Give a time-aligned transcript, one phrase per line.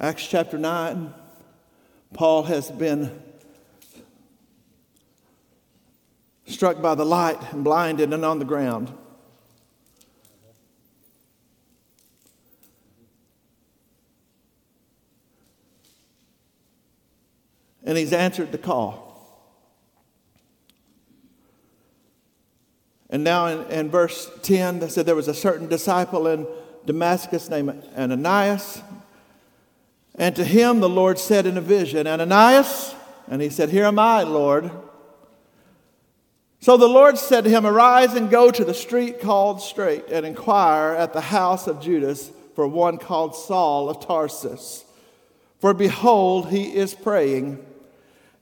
[0.00, 1.12] Acts chapter 9,
[2.14, 3.20] Paul has been
[6.46, 8.92] struck by the light and blinded and on the ground.
[17.82, 19.08] And he's answered the call.
[23.10, 26.46] And now in, in verse 10, they said there was a certain disciple in
[26.86, 28.80] Damascus named Ananias.
[30.18, 32.94] And to him the Lord said in a vision, Ananias,
[33.28, 34.70] and he said, Here am I, Lord.
[36.60, 40.26] So the Lord said to him, Arise and go to the street called Straight and
[40.26, 44.84] inquire at the house of Judas for one called Saul of Tarsus.
[45.60, 47.64] For behold, he is praying.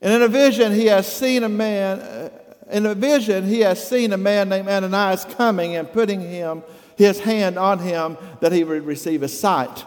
[0.00, 2.30] And in a vision, he has seen a man, uh,
[2.70, 6.62] in a vision, he has seen a man named Ananias coming and putting him,
[6.96, 9.84] his hand on him that he would receive a sight.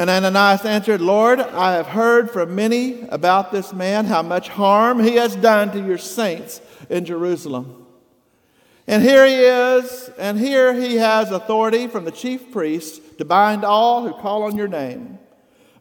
[0.00, 4.98] And Ananias answered, Lord, I have heard from many about this man, how much harm
[4.98, 7.84] he has done to your saints in Jerusalem.
[8.86, 13.62] And here he is, and here he has authority from the chief priests to bind
[13.62, 15.18] all who call on your name.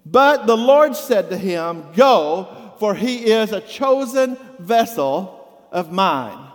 [0.06, 6.46] But the Lord said to him, Go, for he is a chosen vessel of mine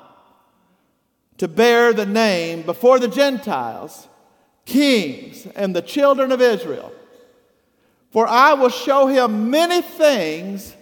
[1.39, 4.07] to bear the name before the Gentiles,
[4.67, 6.93] kings, and the children of Israel.
[8.15, 10.73] For I will show him many things.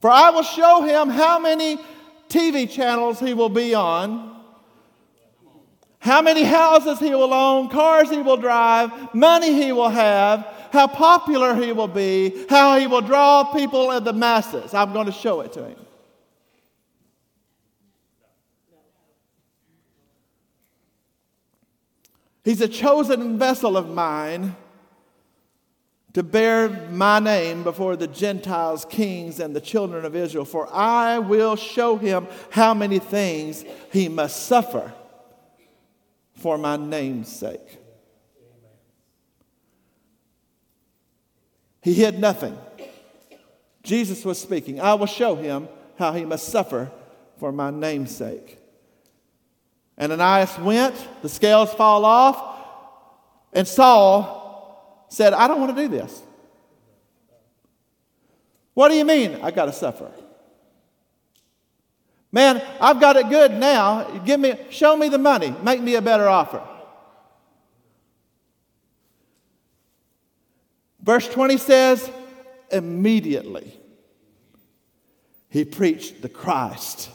[0.00, 1.76] For I will show him how many
[2.30, 4.40] TV channels he will be on,
[5.98, 10.86] how many houses he will own, cars he will drive, money he will have, how
[10.86, 14.72] popular he will be, how he will draw people of the masses.
[14.72, 15.76] I'm going to show it to him.
[22.44, 24.56] He's a chosen vessel of mine
[26.12, 31.18] to bear my name before the Gentiles, kings, and the children of Israel, for I
[31.18, 34.92] will show him how many things he must suffer
[36.34, 37.78] for my name's sake.
[41.80, 42.56] He hid nothing.
[43.82, 44.80] Jesus was speaking.
[44.80, 45.68] I will show him
[45.98, 46.90] how he must suffer
[47.38, 48.61] for my name's sake.
[50.00, 52.58] Ananias went, the scales fall off,
[53.52, 56.22] and Saul said, I don't want to do this.
[58.74, 60.10] What do you mean I got to suffer?
[62.30, 64.04] Man, I've got it good now.
[64.24, 65.54] Give me, show me the money.
[65.62, 66.62] Make me a better offer.
[71.02, 72.10] Verse 20 says,
[72.70, 73.78] immediately
[75.50, 77.10] he preached the Christ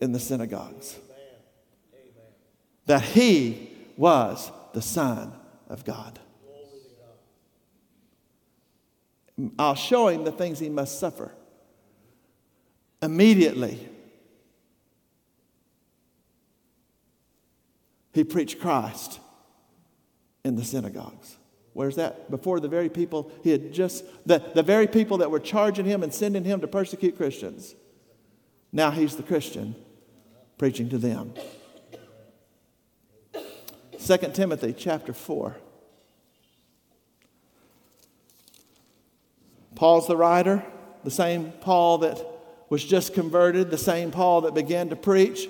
[0.00, 0.96] in the synagogues
[2.88, 5.32] that he was the Son
[5.68, 6.18] of God.
[9.58, 11.32] I'll show him the things he must suffer.
[13.00, 13.88] Immediately,
[18.12, 19.20] he preached Christ
[20.44, 21.36] in the synagogues.
[21.74, 22.30] Where's that?
[22.30, 26.02] Before the very people he had just, the, the very people that were charging him
[26.02, 27.74] and sending him to persecute Christians.
[28.72, 29.76] Now he's the Christian
[30.56, 31.34] preaching to them.
[34.08, 35.54] 2 Timothy chapter 4.
[39.74, 40.64] Paul's the writer,
[41.04, 42.18] the same Paul that
[42.70, 45.46] was just converted, the same Paul that began to preach,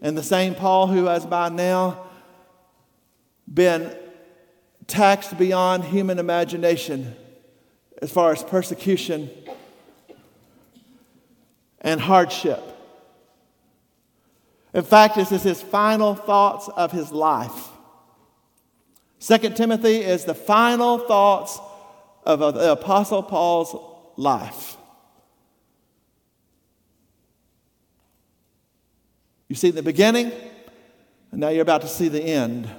[0.00, 2.06] and the same Paul who has by now
[3.52, 3.94] been
[4.86, 7.14] taxed beyond human imagination
[8.00, 9.28] as far as persecution
[11.82, 12.62] and hardship.
[14.72, 17.68] In fact, this is his final thoughts of his life.
[19.18, 21.58] Second Timothy is the final thoughts
[22.24, 23.74] of the Apostle Paul's
[24.16, 24.76] life.
[29.48, 30.30] You see the beginning,
[31.32, 32.70] and now you're about to see the end.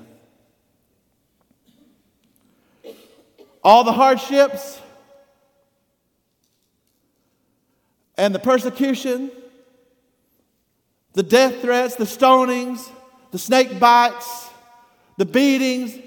[3.64, 4.80] All the hardships
[8.18, 9.32] and the persecution,
[11.14, 12.88] the death threats, the stonings,
[13.32, 14.48] the snake bites,
[15.18, 15.98] the beatings,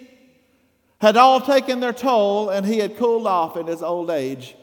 [1.02, 4.54] had all taken their toll, and he had cooled off in his old age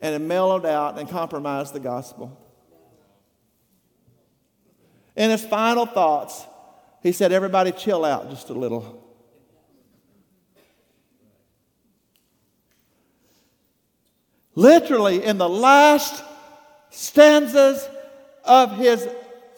[0.00, 2.38] and had mellowed out and compromised the gospel.
[5.16, 6.46] In his final thoughts,
[7.02, 9.04] he said, Everybody chill out just a little.
[14.54, 16.22] Literally, in the last
[16.90, 17.88] stanzas
[18.44, 19.08] of his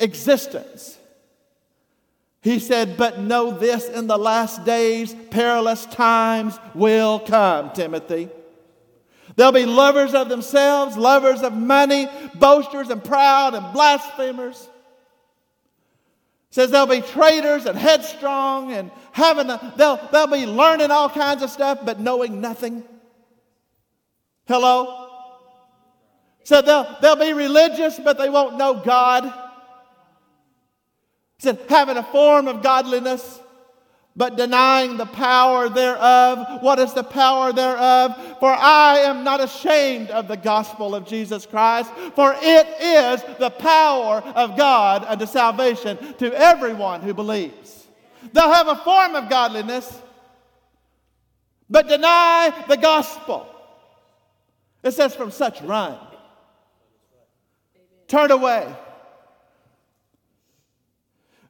[0.00, 0.98] existence,
[2.42, 8.28] He said, But know this in the last days, perilous times will come, Timothy.
[9.36, 14.68] They'll be lovers of themselves, lovers of money, boasters and proud and blasphemers.
[16.50, 21.42] Says they'll be traitors and headstrong and having a, they'll, they'll be learning all kinds
[21.42, 22.84] of stuff but knowing nothing.
[24.46, 25.08] Hello?
[26.44, 29.32] So they'll, they'll be religious but they won't know God.
[31.42, 33.40] Said having a form of godliness
[34.14, 36.62] but denying the power thereof.
[36.62, 38.14] What is the power thereof?
[38.38, 43.50] For I am not ashamed of the gospel of Jesus Christ, for it is the
[43.50, 47.88] power of God unto salvation to everyone who believes.
[48.32, 50.00] They'll have a form of godliness,
[51.68, 53.48] but deny the gospel.
[54.84, 55.98] It says, from such run.
[58.06, 58.72] Turn away.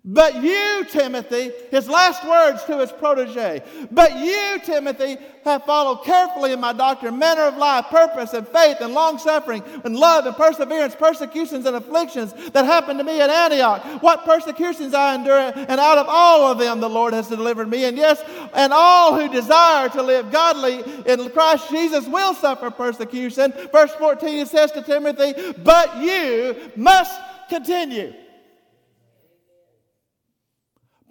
[0.05, 3.63] But you, Timothy, his last words to his protege,
[3.93, 8.79] but you, Timothy, have followed carefully in my doctrine, manner of life, purpose, and faith,
[8.81, 13.31] and long suffering, and love, and perseverance, persecutions, and afflictions that happened to me at
[13.31, 13.81] Antioch.
[14.03, 17.85] What persecutions I endure, and out of all of them the Lord has delivered me.
[17.85, 18.21] And yes,
[18.55, 23.53] and all who desire to live godly in Christ Jesus will suffer persecution.
[23.71, 28.15] Verse 14 it says to Timothy, but you must continue.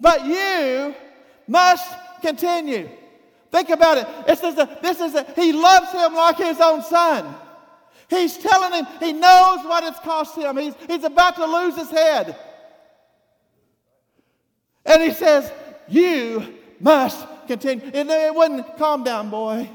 [0.02, 0.96] But you
[1.46, 2.88] must continue.
[3.52, 4.26] Think about it.
[4.26, 7.32] This is a, this is a, he loves him like his own son.
[8.10, 10.56] He's telling him he knows what it's cost him.
[10.56, 12.36] He's, he's about to lose his head.
[14.84, 15.52] And he says,
[15.88, 17.88] You must continue.
[17.94, 19.70] And it wouldn't calm down, boy.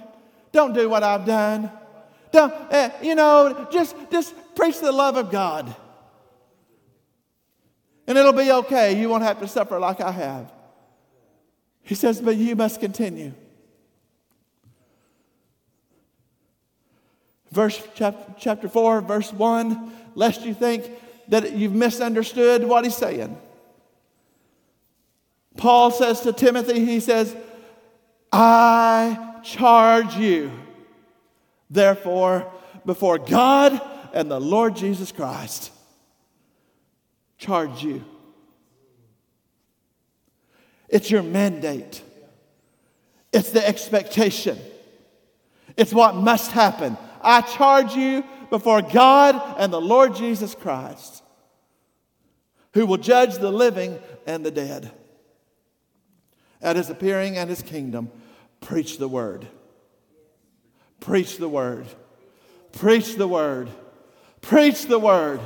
[0.51, 1.71] Don't do what I've done.
[2.33, 5.73] Don't, uh, you know, just, just preach the love of God
[8.07, 8.99] and it'll be okay.
[8.99, 10.51] You won't have to suffer like I have.
[11.83, 13.33] He says, But you must continue.
[17.51, 20.89] Verse chapter, chapter 4, verse 1, lest you think
[21.27, 23.37] that you've misunderstood what he's saying.
[25.55, 27.35] Paul says to Timothy, he says,
[28.31, 30.51] I charge you,
[31.69, 32.51] therefore,
[32.85, 33.81] before God
[34.13, 35.71] and the Lord Jesus Christ
[37.37, 38.03] charge you.
[40.89, 42.01] It's your mandate.
[43.33, 44.57] It's the expectation.
[45.75, 46.97] It's what must happen.
[47.21, 51.23] I charge you before God and the Lord Jesus Christ,
[52.73, 54.91] who will judge the living and the dead.
[56.61, 58.09] At his appearing and his kingdom,
[58.61, 59.47] preach the word.
[60.99, 61.85] Preach the word.
[62.71, 63.69] Preach the word.
[64.41, 65.39] Preach the word.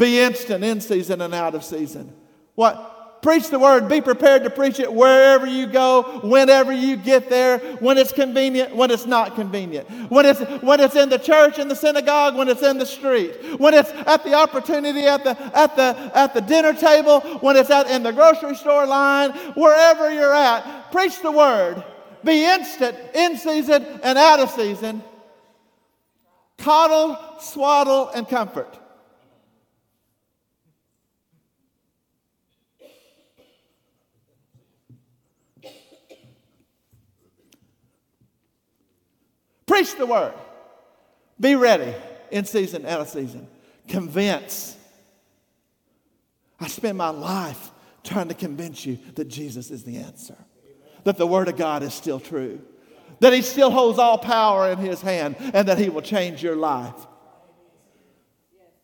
[0.00, 2.10] Be instant in season and out of season.
[2.54, 3.20] What?
[3.20, 3.86] Preach the word.
[3.86, 8.74] Be prepared to preach it wherever you go, whenever you get there, when it's convenient,
[8.74, 9.86] when it's not convenient.
[10.10, 13.60] When it's, when it's in the church, in the synagogue, when it's in the street.
[13.60, 17.68] When it's at the opportunity at the, at the, at the dinner table, when it's
[17.68, 20.90] at, in the grocery store line, wherever you're at.
[20.92, 21.84] Preach the word.
[22.24, 25.02] Be instant, in season and out of season.
[26.56, 28.79] Coddle, swaddle, and comfort.
[39.70, 40.34] Preach the word.
[41.38, 41.94] Be ready
[42.32, 43.46] in season, out of season.
[43.86, 44.76] Convince.
[46.58, 47.70] I spend my life
[48.02, 50.34] trying to convince you that Jesus is the answer,
[51.04, 52.60] that the Word of God is still true,
[53.20, 56.56] that He still holds all power in His hand, and that He will change your
[56.56, 57.06] life.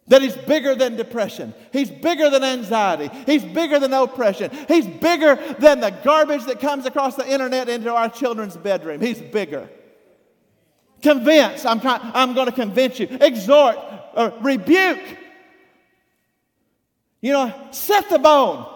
[0.07, 5.35] That He's bigger than depression, He's bigger than anxiety, He's bigger than oppression, He's bigger
[5.59, 9.01] than the garbage that comes across the internet into our children's bedroom.
[9.01, 9.69] He's bigger.
[11.03, 11.65] Convince.
[11.65, 13.09] I'm trying, I'm going to convince you.
[13.21, 13.77] Exhort,
[14.15, 15.03] or rebuke.
[17.21, 18.67] You know, set the bone.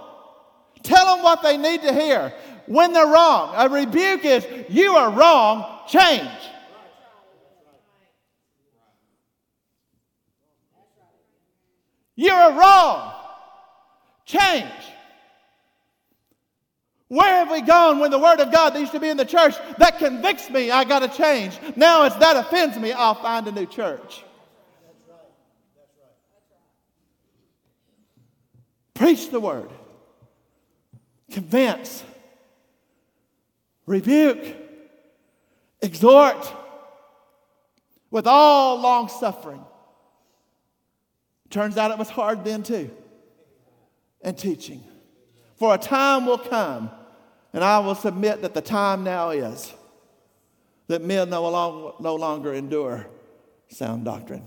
[0.83, 2.33] Tell them what they need to hear
[2.67, 3.55] when they're wrong.
[3.57, 6.29] A rebuke is, you are wrong, change.
[12.17, 13.13] You're wrong,
[14.25, 14.71] change.
[17.11, 19.25] Where have we gone when the Word of God that used to be in the
[19.25, 21.59] church that convicts me I got to change?
[21.75, 24.23] Now it's that offends me, I'll find a new church.
[28.95, 29.71] Preach the Word,
[31.33, 32.05] convince,
[33.87, 34.57] rebuke,
[35.83, 36.55] exhort
[38.13, 39.65] with all long suffering.
[41.49, 42.89] Turns out it was hard then too,
[44.23, 44.85] and teaching.
[45.57, 46.91] For a time will come,
[47.53, 49.73] and I will submit that the time now is
[50.87, 53.07] that men no, long, no longer endure
[53.69, 54.47] sound doctrine,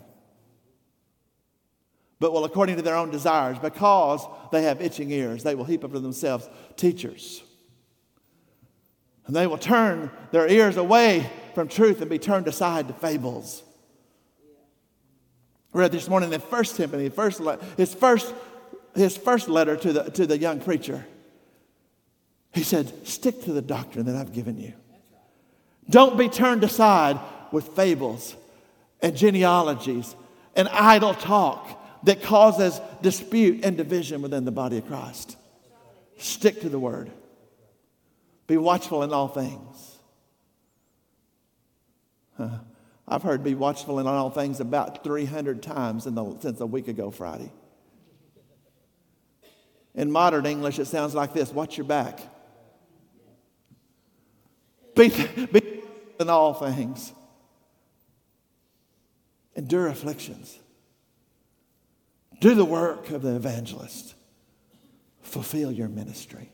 [2.20, 5.84] but will, according to their own desires, because they have itching ears, they will heap
[5.84, 7.44] up to themselves teachers.
[9.26, 13.64] And they will turn their ears away from truth and be turned aside to fables.
[15.72, 17.42] We read this morning in 1 Timothy, first,
[17.78, 18.34] his, first,
[18.96, 21.06] his first letter to the, to the young preacher.
[22.64, 24.72] He said, Stick to the doctrine that I've given you.
[25.90, 27.20] Don't be turned aside
[27.52, 28.38] with fables
[29.02, 30.16] and genealogies
[30.56, 35.36] and idle talk that causes dispute and division within the body of Christ.
[36.18, 37.12] Stick to the word.
[38.48, 39.98] Be watchful in all things.
[42.38, 42.60] Huh.
[43.06, 47.12] I've heard be watchful in all things about 300 times the, since a week ago
[47.12, 47.52] Friday.
[49.96, 52.30] In modern English, it sounds like this watch your back.
[54.96, 55.10] Be,
[55.52, 55.82] be
[56.20, 57.14] in all things.
[59.56, 60.60] Endure afflictions.
[62.40, 64.16] Do the work of the evangelist.
[65.22, 66.52] Fulfill your ministry.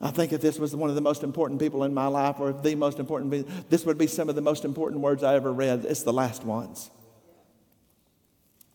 [0.00, 2.52] I think if this was one of the most important people in my life, or
[2.52, 5.86] the most important, this would be some of the most important words I ever read.
[5.86, 6.90] It's the last ones.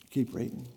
[0.10, 0.68] Keep reading.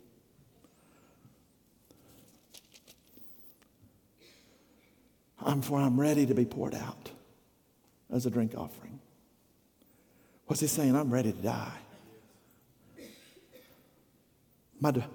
[5.41, 7.11] I'm for I'm ready to be poured out
[8.13, 9.01] as a drink offering.
[10.47, 10.95] What's he saying?
[10.95, 11.79] I'm ready to die.
[14.81, 15.07] My de-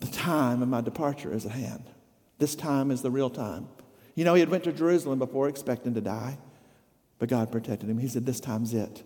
[0.00, 1.84] the time of my departure is at hand.
[2.38, 3.68] This time is the real time.
[4.14, 6.38] You know, he had went to Jerusalem before expecting to die,
[7.18, 7.98] but God protected him.
[7.98, 9.02] He said, This time's it.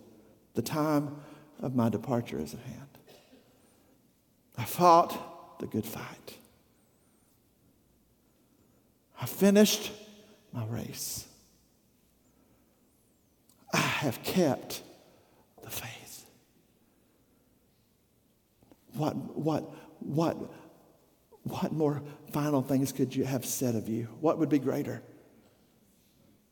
[0.55, 1.17] The time
[1.61, 2.99] of my departure is at hand.
[4.59, 6.37] I fought the good fight.
[9.21, 9.93] I finished
[10.53, 11.27] my race.
[13.73, 14.83] I have kept
[15.63, 16.27] the faith.
[18.95, 20.37] What, what, what,
[21.45, 22.03] what more
[22.33, 24.09] final things could you have said of you?
[24.21, 25.03] What would be greater?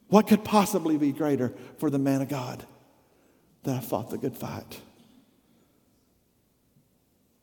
[0.08, 2.64] What could possibly be greater for the man of God
[3.62, 4.80] that I fought the good fight?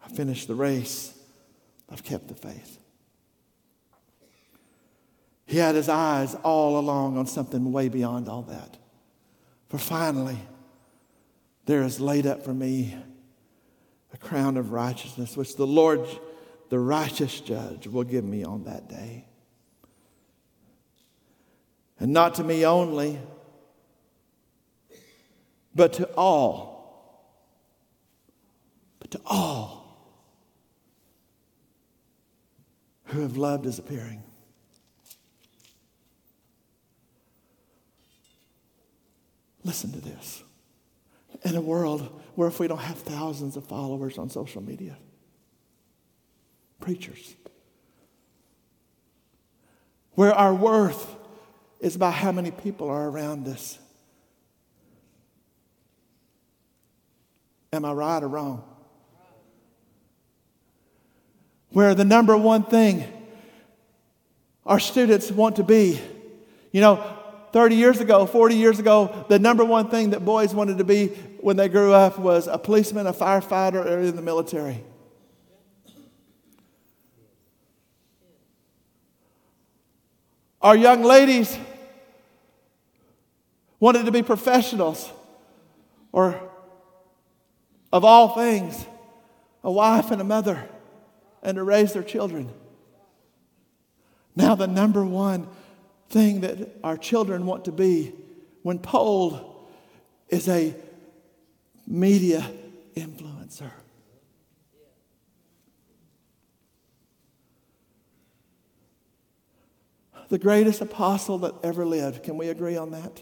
[0.04, 1.14] I finished the race.
[1.90, 2.80] I've kept the faith.
[5.46, 8.78] He had his eyes all along on something way beyond all that.
[9.68, 10.40] For finally,
[11.66, 12.96] there is laid up for me
[14.14, 16.08] a crown of righteousness, which the Lord
[16.70, 19.26] the righteous judge will give me on that day.
[22.00, 23.20] And not to me only,
[25.74, 26.76] but to all.
[29.00, 29.78] But to all
[33.06, 34.24] who have loved his appearing.
[39.68, 40.44] Listen to this.
[41.44, 44.98] In a world where if we don't have thousands of followers on social media,
[46.80, 47.36] preachers.
[50.14, 51.14] Where our worth
[51.82, 53.78] is by how many people are around us.
[57.74, 58.64] Am I right or wrong?
[61.72, 63.04] Where the number one thing
[64.66, 66.00] our students want to be,
[66.72, 67.17] you know,
[67.54, 71.08] 30 years ago, 40 years ago, the number one thing that boys wanted to be
[71.40, 74.84] when they grew up was a policeman, a firefighter, or in the military.
[80.62, 81.58] Our young ladies
[83.80, 85.10] wanted to be professionals
[86.12, 86.42] or,
[87.94, 88.86] of all things,
[89.64, 90.68] a wife and a mother
[91.44, 92.52] and to raise their children.
[94.36, 95.48] Now, the number one
[96.10, 98.14] thing that our children want to be
[98.64, 99.66] when polled
[100.30, 100.76] is a
[101.86, 102.50] media
[102.96, 103.72] influencer.
[110.30, 112.24] the greatest apostle that ever lived.
[112.24, 113.22] Can we agree on that?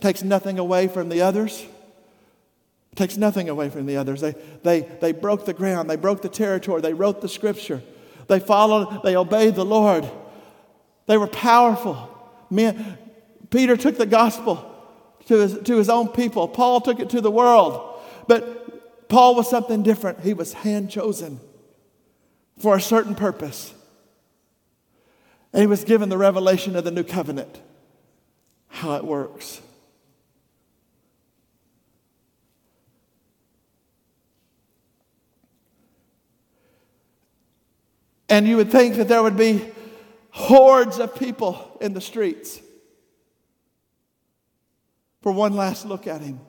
[0.00, 1.66] Takes nothing away from the others.
[2.94, 4.20] Takes nothing away from the others.
[4.20, 7.82] They, they, they broke the ground, they broke the territory, they wrote the scripture,
[8.26, 10.08] they followed, they obeyed the Lord.
[11.08, 12.08] They were powerful.
[12.50, 12.98] Men,
[13.50, 14.64] Peter took the gospel
[15.26, 18.00] to his, to his own people, Paul took it to the world.
[18.28, 20.20] But Paul was something different.
[20.20, 21.40] He was hand chosen
[22.58, 23.72] for a certain purpose.
[25.52, 27.60] And he was given the revelation of the new covenant,
[28.68, 29.62] how it works.
[38.28, 39.72] And you would think that there would be
[40.38, 42.60] hordes of people in the streets
[45.20, 46.40] for one last look at him,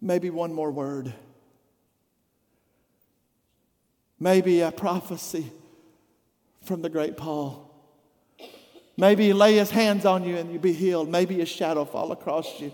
[0.00, 1.12] maybe one more word,
[4.18, 5.52] maybe a prophecy
[6.62, 7.68] from the great Paul.
[8.96, 11.10] Maybe he lay his hands on you and you be healed.
[11.10, 12.72] Maybe his shadow fall across you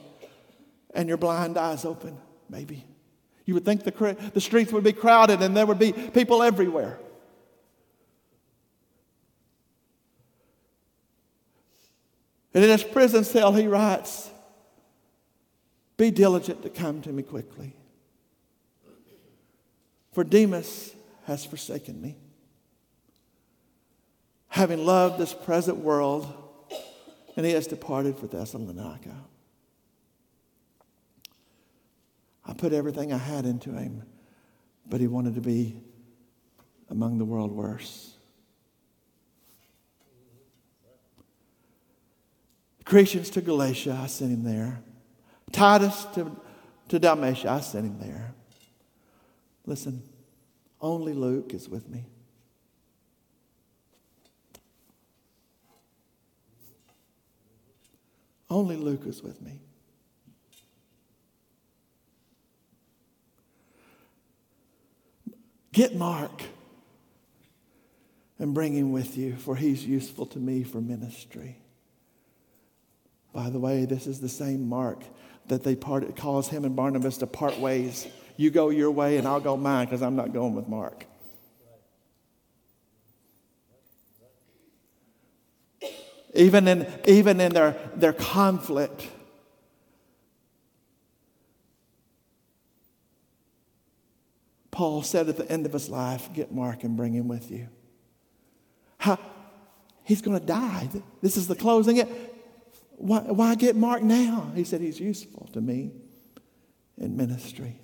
[0.95, 2.17] and your blind eyes open.
[2.49, 2.85] Maybe.
[3.47, 7.00] You would think the, the streets would be crowded and there would be people everywhere.
[12.55, 14.31] And in his prison cell, he writes,
[15.97, 17.75] Be diligent to come to me quickly.
[20.12, 22.17] For Demas has forsaken me,
[24.49, 26.26] having loved this present world,
[27.37, 29.14] and he has departed for Thessalonica.
[32.45, 34.02] I put everything I had into him,
[34.88, 35.81] but he wanted to be
[36.88, 38.17] among the world worse.
[42.88, 44.80] Crescens to Galatia, I sent him there.
[45.52, 46.35] Titus to,
[46.88, 48.33] to Dalmatia, I sent him there.
[49.66, 50.02] Listen,
[50.80, 52.07] only Luke is with me.
[58.49, 59.61] Only Luke is with me.
[65.73, 66.42] Get Mark
[68.38, 71.59] and bring him with you, for he's useful to me for ministry.
[73.32, 75.02] By the way, this is the same Mark
[75.49, 78.06] that they part, cause him and Barnabas to part ways.
[78.37, 81.06] You go your way and I'll go mine because I'm not going with Mark.
[86.35, 89.08] Even in, even in their, their conflict,
[94.70, 97.68] Paul said at the end of his life, Get Mark and bring him with you.
[100.08, 100.88] He's going to die.
[101.20, 101.99] This is the closing.
[101.99, 102.08] It.
[102.99, 104.50] Why, why get Mark now?
[104.55, 105.93] He said, He's useful to me
[106.99, 107.80] in ministry.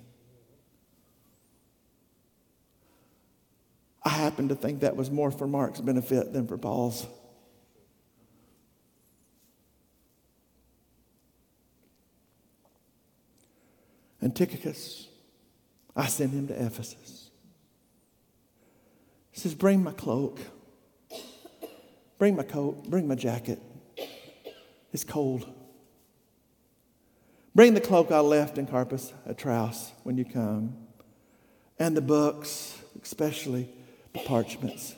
[4.03, 7.07] I happen to think that was more for Mark's benefit than for Paul's.
[14.21, 15.07] And Tychicus
[15.95, 17.29] I sent him to Ephesus.
[19.31, 20.39] He says, Bring my cloak,
[22.17, 23.61] bring my coat, bring my jacket.
[24.95, 25.45] It's cold.
[27.53, 30.73] Bring the cloak I left in Carpus at Troas when you come,
[31.77, 33.67] and the books, especially
[34.13, 34.95] the parchments.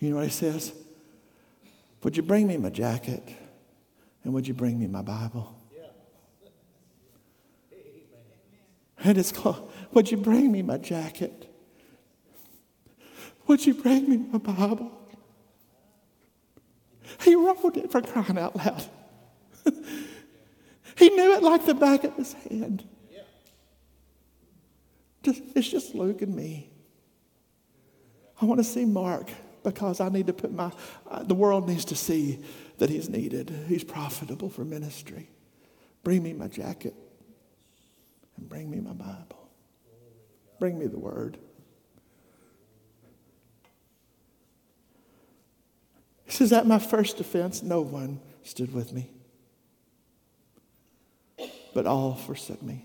[0.00, 0.72] You know what he says?
[2.02, 3.22] Would you bring me my jacket?
[4.24, 5.56] And would you bring me my Bible?
[9.04, 11.48] And it's called, Would you bring me my jacket?
[13.46, 14.90] Would you bring me my Bible?
[17.20, 18.84] He wrote it for crying out loud.
[20.96, 22.84] he knew it like the back of his hand.
[25.22, 26.68] Just, it's just Luke and me.
[28.40, 29.30] I want to see Mark
[29.62, 30.72] because I need to put my,
[31.08, 32.40] uh, the world needs to see
[32.78, 33.50] that he's needed.
[33.68, 35.30] He's profitable for ministry.
[36.02, 36.94] Bring me my jacket
[38.36, 39.48] and bring me my Bible.
[40.58, 41.38] Bring me the Word.
[46.24, 49.10] He says, At my first offense, no one stood with me,
[51.74, 52.84] but all forsook me.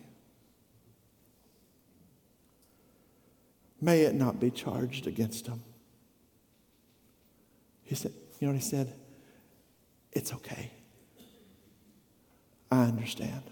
[3.80, 5.62] May it not be charged against them.
[7.84, 8.93] He said, You know what he said?
[10.12, 10.71] It's okay.
[12.71, 13.43] I understand.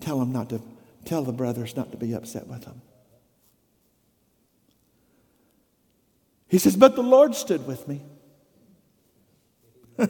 [0.00, 0.62] Tell them not to,
[1.04, 2.80] tell the brothers not to be upset with them.
[6.48, 8.00] He says, But the Lord stood with me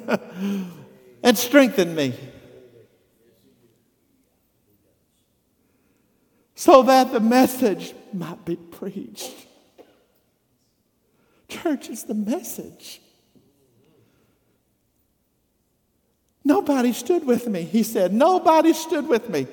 [1.23, 2.15] and strengthened me
[6.61, 9.35] so that the message might be preached.
[11.49, 13.01] Church is the message.
[16.45, 18.13] Nobody stood with me, he said.
[18.13, 19.47] Nobody stood with me.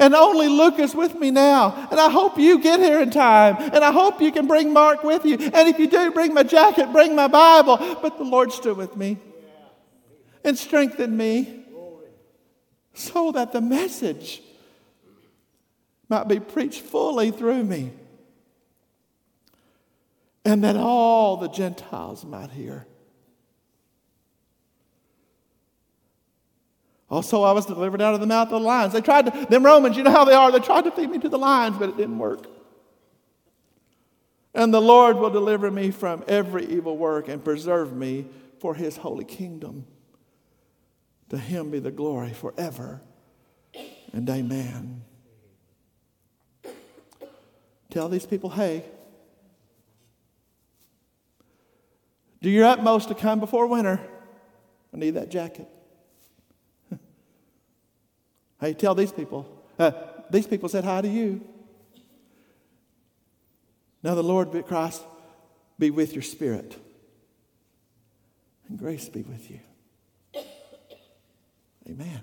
[0.00, 1.86] And only Luke is with me now.
[1.88, 3.54] And I hope you get here in time.
[3.72, 5.34] And I hope you can bring Mark with you.
[5.34, 7.76] And if you do, bring my jacket, bring my Bible.
[8.02, 9.18] But the Lord stood with me
[10.42, 11.64] and strengthened me
[12.92, 14.42] so that the message
[16.10, 17.92] might be preached fully through me.
[20.44, 22.86] And that all the Gentiles might hear.
[27.08, 28.92] Also, I was delivered out of the mouth of the lions.
[28.92, 31.18] They tried to, them Romans, you know how they are, they tried to feed me
[31.18, 32.46] to the lions, but it didn't work.
[34.54, 38.26] And the Lord will deliver me from every evil work and preserve me
[38.58, 39.86] for his holy kingdom.
[41.30, 43.00] To him be the glory forever
[44.12, 45.02] and amen.
[47.90, 48.84] Tell these people, hey,
[52.40, 54.00] do your utmost to come before winter.
[54.94, 55.68] I need that jacket.
[58.60, 59.46] hey, tell these people.
[59.78, 59.90] Uh,
[60.30, 61.40] these people said hi to you.
[64.02, 65.02] Now the Lord Christ
[65.78, 66.76] be with your spirit.
[68.68, 69.60] And grace be with you.
[71.88, 72.20] Amen.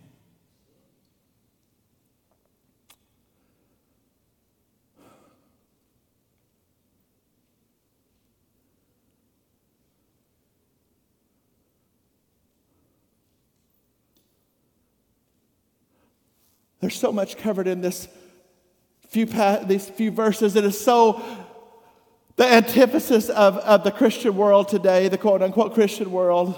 [16.80, 18.08] There's so much covered in this
[19.10, 20.56] few these few verses.
[20.56, 21.22] It is so
[22.36, 26.56] the antithesis of, of the Christian world today, the quote unquote Christian world,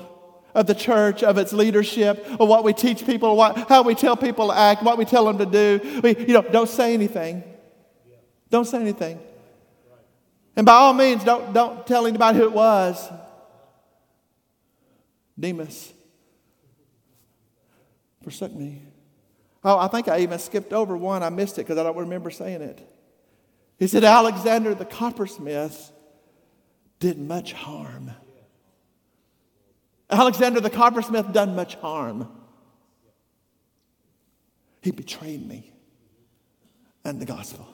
[0.54, 4.18] of the church, of its leadership, of what we teach people, what, how we tell
[4.18, 6.02] people to act, what we tell them to do.
[6.04, 7.44] We, you know, don't say anything.
[8.50, 9.20] Don't say anything.
[10.56, 13.10] And by all means, don't, don't tell anybody who it was.
[15.40, 15.94] Demas
[18.22, 18.82] forsook me.
[19.64, 21.22] Oh, I think I even skipped over one.
[21.22, 22.88] I missed it because I don't remember saying it.
[23.78, 25.92] He said, Alexander the coppersmith
[27.00, 28.12] did much harm.
[30.10, 32.30] Alexander the coppersmith done much harm.
[34.82, 35.72] He betrayed me
[37.04, 37.68] and the gospel.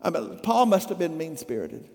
[0.00, 1.88] I mean, Paul must have been mean spirited.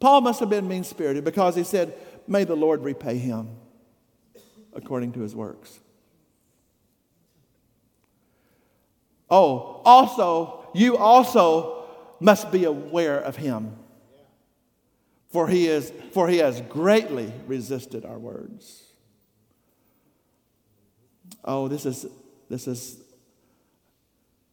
[0.00, 1.94] Paul must have been mean spirited because he said,
[2.26, 3.56] May the Lord repay him
[4.74, 5.80] according to his works.
[9.32, 11.86] Oh, also, you also
[12.20, 13.74] must be aware of him.
[15.30, 18.82] For he, is, for he has greatly resisted our words.
[21.42, 22.04] Oh, this is,
[22.50, 23.02] this is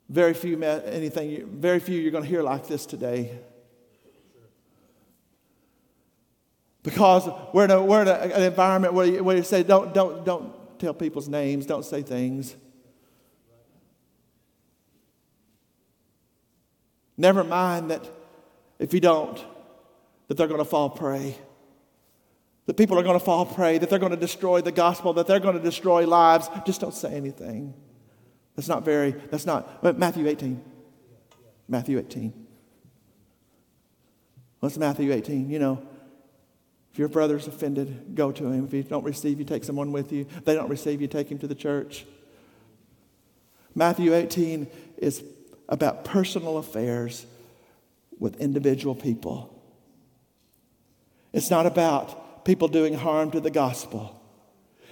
[0.08, 3.38] very few, anything, very few you're going to hear like this today.
[6.84, 9.94] Because we're in, a, we're in a, an environment where you, where you say, don't,
[9.94, 12.56] don't, don't tell people's names, don't say things.
[17.19, 18.10] Never mind that
[18.79, 19.38] if you don't,
[20.29, 21.38] that they're going to fall prey.
[22.65, 25.27] That people are going to fall prey, that they're going to destroy the gospel, that
[25.27, 26.49] they're going to destroy lives.
[26.65, 27.73] Just don't say anything.
[28.55, 30.63] That's not very, that's not, Matthew 18.
[31.67, 32.47] Matthew 18.
[34.62, 35.49] What's Matthew 18?
[35.49, 35.88] You know,
[36.93, 38.63] if your brother's offended, go to him.
[38.63, 40.25] If you don't receive, you take someone with you.
[40.38, 42.05] If they don't receive, you take him to the church.
[43.75, 45.21] Matthew 18 is
[45.69, 47.25] about personal affairs
[48.19, 49.55] with individual people.
[51.32, 54.19] It's not about people doing harm to the gospel.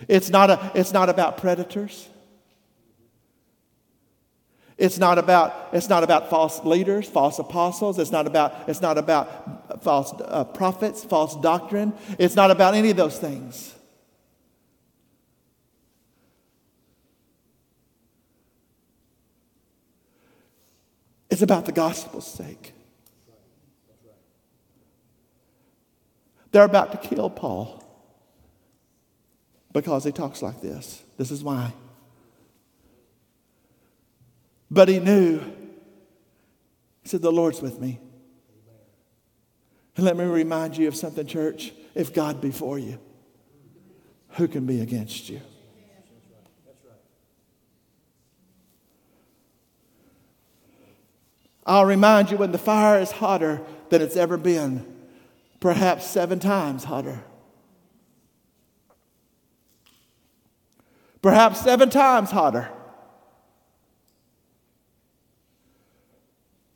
[0.07, 2.07] It's not, a, it's not about predators.
[4.77, 7.97] It's not about, it's not about false leaders, false apostles.
[7.97, 11.93] It's not about, it's not about false uh, prophets, false doctrine.
[12.19, 13.73] It's not about any of those things.
[21.29, 22.73] It's about the gospel's sake.
[26.51, 27.83] They're about to kill Paul
[29.73, 31.03] because he talks like this.
[31.17, 31.73] This is why.
[34.71, 35.39] But he knew.
[37.01, 37.99] He said, The Lord's with me.
[39.95, 41.73] And let me remind you of something, church.
[41.95, 42.99] If God be for you,
[44.31, 45.41] who can be against you?
[51.67, 54.85] I'll remind you when the fire is hotter than it's ever been,
[55.59, 57.19] perhaps seven times hotter.
[61.21, 62.69] Perhaps seven times hotter.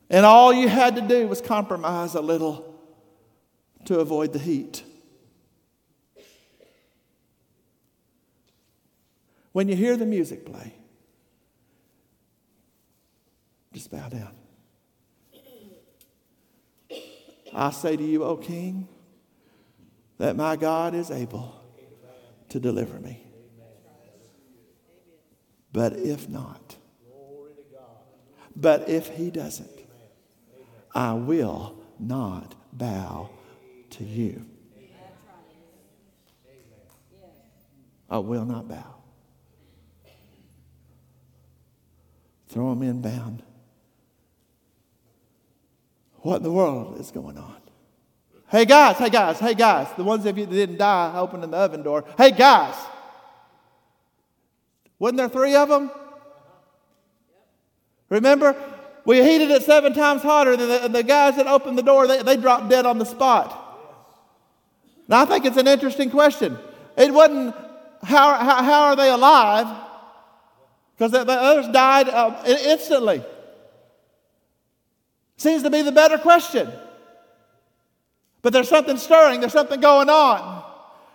[0.10, 2.75] And all you had to do was compromise a little
[3.86, 4.84] to avoid the heat.
[9.54, 10.73] When you hear the music play,
[13.71, 14.40] just bow down.
[17.53, 18.87] I say to you, O King,
[20.17, 21.53] that my God is able
[22.49, 23.23] to deliver me.
[25.73, 26.75] But if not,
[28.55, 29.69] but if he doesn't,
[30.93, 33.29] I will not bow
[33.91, 34.45] to you.
[38.09, 38.95] I will not bow.
[42.49, 43.43] Throw him in bound.
[46.21, 47.55] What in the world is going on?
[48.47, 51.57] Hey guys, hey guys, hey guys, the ones of you that didn't die opening the
[51.57, 52.03] oven door.
[52.17, 52.75] Hey guys,
[54.99, 55.89] wasn't there three of them?
[58.10, 58.55] Remember,
[59.05, 62.21] we heated it seven times hotter than the, the guys that opened the door, they,
[62.21, 63.57] they dropped dead on the spot.
[65.07, 66.57] Now, I think it's an interesting question.
[66.97, 67.55] It wasn't
[68.03, 69.67] how, how, how are they alive?
[70.95, 73.23] Because the, the, others died uh, instantly.
[75.41, 76.71] Seems to be the better question.
[78.43, 80.63] But there's something stirring, there's something going on.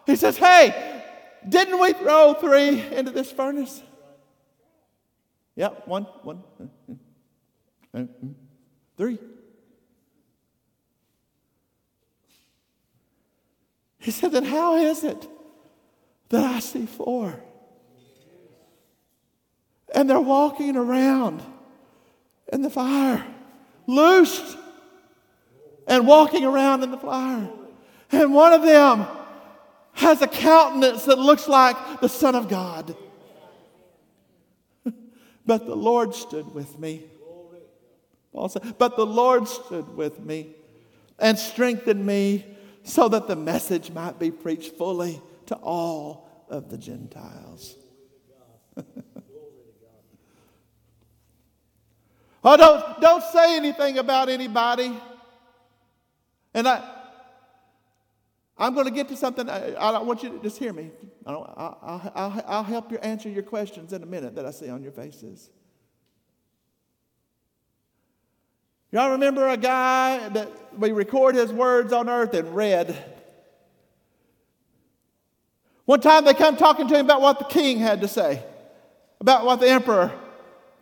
[0.05, 1.05] He says, Hey,
[1.49, 3.81] didn't we throw three into this furnace?
[5.55, 6.65] Yep, one, one, uh,
[7.95, 8.07] uh, uh,
[8.97, 9.21] three.
[14.01, 15.25] He said, Then how is it
[16.31, 17.41] that I see four?
[19.95, 21.45] And they're walking around
[22.53, 23.25] in the fire,
[23.87, 24.57] loosed
[25.87, 27.49] and walking around in the fire.
[28.13, 29.07] And one of them
[29.93, 32.97] has a countenance that looks like the Son of God.
[35.47, 37.05] but the Lord stood with me.
[38.33, 40.55] Paul said, But the Lord stood with me
[41.19, 42.45] and strengthened me
[42.83, 47.75] so that the message might be preached fully to all of the Gentiles.
[52.47, 54.97] oh, don't, don't say anything about anybody.
[56.55, 56.83] And I,
[58.57, 59.51] I'm going to get to something.
[59.51, 60.91] I, I don't want you to just hear me.
[61.27, 64.71] I will I'll, I'll help you answer your questions in a minute that I see
[64.71, 65.51] on your faces.
[68.93, 72.97] Y'all remember a guy that we record his words on earth in red?
[75.85, 78.43] One time they come talking to him about what the king had to say,
[79.21, 80.13] about what the emperor,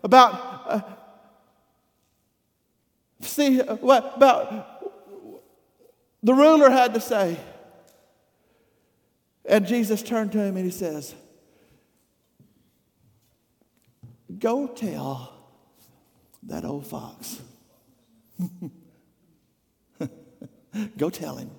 [0.03, 0.81] about uh,
[3.20, 4.74] see what about
[6.22, 7.37] the ruler had to say.
[9.44, 11.14] And Jesus turned to him and he says,
[14.38, 15.35] Go tell
[16.44, 17.42] that old fox.
[20.96, 21.50] Go tell him.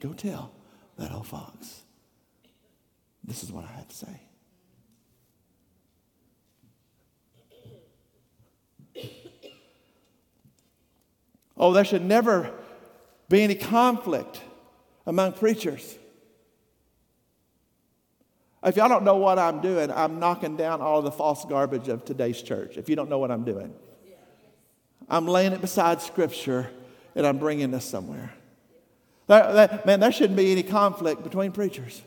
[0.00, 0.52] Go tell
[0.96, 1.82] that old fox.
[3.24, 4.20] This is what I have to say.
[11.56, 12.50] Oh, there should never
[13.28, 14.40] be any conflict
[15.06, 15.96] among preachers.
[18.64, 22.04] If y'all don't know what I'm doing, I'm knocking down all the false garbage of
[22.04, 22.76] today's church.
[22.76, 23.72] If you don't know what I'm doing,
[25.08, 26.68] I'm laying it beside Scripture
[27.14, 28.32] and I'm bringing this somewhere.
[29.28, 32.02] That, that, man, there shouldn't be any conflict between preachers.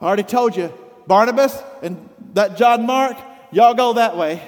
[0.00, 0.72] I already told you,
[1.06, 3.16] Barnabas and that John Mark,
[3.50, 4.42] y'all go that way.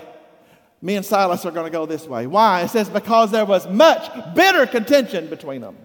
[0.82, 2.26] Me and Silas are going to go this way.
[2.26, 2.62] Why?
[2.62, 5.76] It says, because there was much bitter contention between them.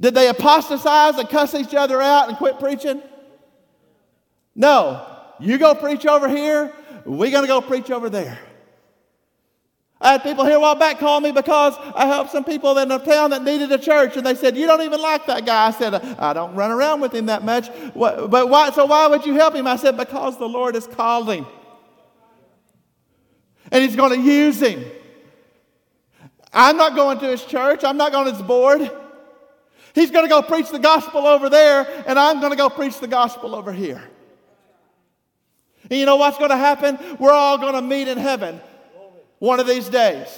[0.00, 3.02] Did they apostatize and cuss each other out and quit preaching?
[4.54, 5.06] No.
[5.38, 6.72] You go preach over here,
[7.04, 8.38] we're going to go preach over there.
[10.00, 12.90] I had people here a while back call me because I helped some people in
[12.90, 15.68] a town that needed a church, and they said, "You don't even like that guy."
[15.68, 18.70] I said, "I don't run around with him that much." But why?
[18.70, 19.68] So why would you help him?
[19.68, 21.46] I said, "Because the Lord has called him,
[23.72, 24.84] and He's going to use him."
[26.52, 27.82] I'm not going to his church.
[27.82, 28.90] I'm not going to his board.
[29.94, 32.98] He's going to go preach the gospel over there, and I'm going to go preach
[33.00, 34.02] the gospel over here.
[35.90, 36.98] And you know what's going to happen?
[37.18, 38.60] We're all going to meet in heaven
[39.38, 40.28] one of these days.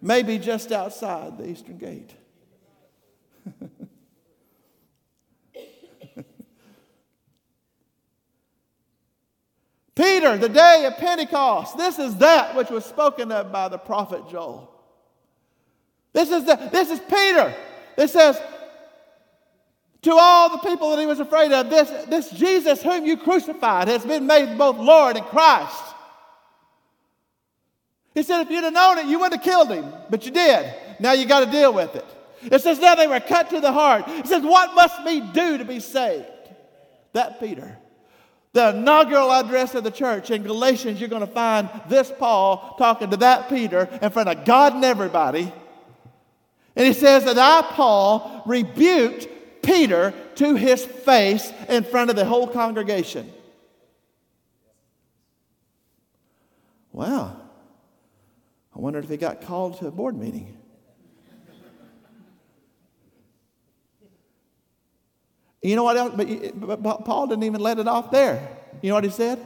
[0.00, 2.14] Maybe just outside the eastern gate.
[9.96, 14.28] Peter, the day of Pentecost, this is that which was spoken of by the prophet
[14.30, 14.70] Joel.
[16.12, 17.54] This is, the, this is Peter.
[17.96, 18.38] It says,
[20.02, 23.88] to all the people that he was afraid of, this, this Jesus whom you crucified
[23.88, 25.82] has been made both Lord and Christ.
[28.14, 30.74] He said, if you'd have known it, you wouldn't have killed him, but you did.
[31.00, 32.04] Now you got to deal with it.
[32.42, 34.04] It says, now they were cut to the heart.
[34.08, 36.26] It says, what must we do to be saved?
[37.14, 37.78] That Peter.
[38.52, 43.10] The inaugural address of the church in Galatians, you're going to find this Paul talking
[43.10, 45.52] to that Peter in front of God and everybody.
[46.74, 49.28] And he says that I, Paul, rebuked
[49.62, 53.32] Peter to his face in front of the whole congregation.
[56.92, 57.36] Wow.
[58.74, 60.56] I wondered if he got called to a board meeting.
[65.66, 66.12] You know what else?
[66.14, 68.48] But, but Paul didn't even let it off there.
[68.82, 69.44] You know what he said?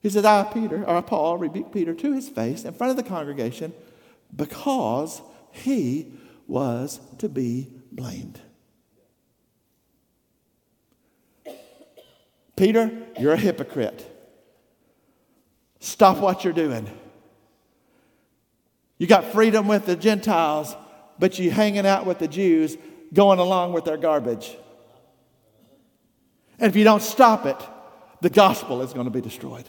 [0.00, 3.02] He said, I, Peter, or Paul, rebuked Peter to his face in front of the
[3.02, 3.72] congregation
[4.34, 6.12] because he
[6.46, 8.40] was to be blamed.
[12.56, 14.06] Peter, you're a hypocrite.
[15.80, 16.88] Stop what you're doing.
[18.98, 20.76] You got freedom with the Gentiles,
[21.18, 22.76] but you hanging out with the Jews,
[23.12, 24.56] going along with their garbage.
[26.58, 27.56] And if you don't stop it,
[28.20, 29.68] the gospel is going to be destroyed.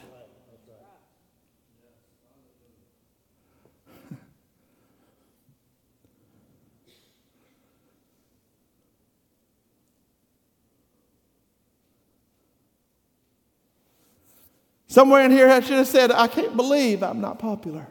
[14.88, 17.86] Somewhere in here, I should have said, I can't believe I'm not popular.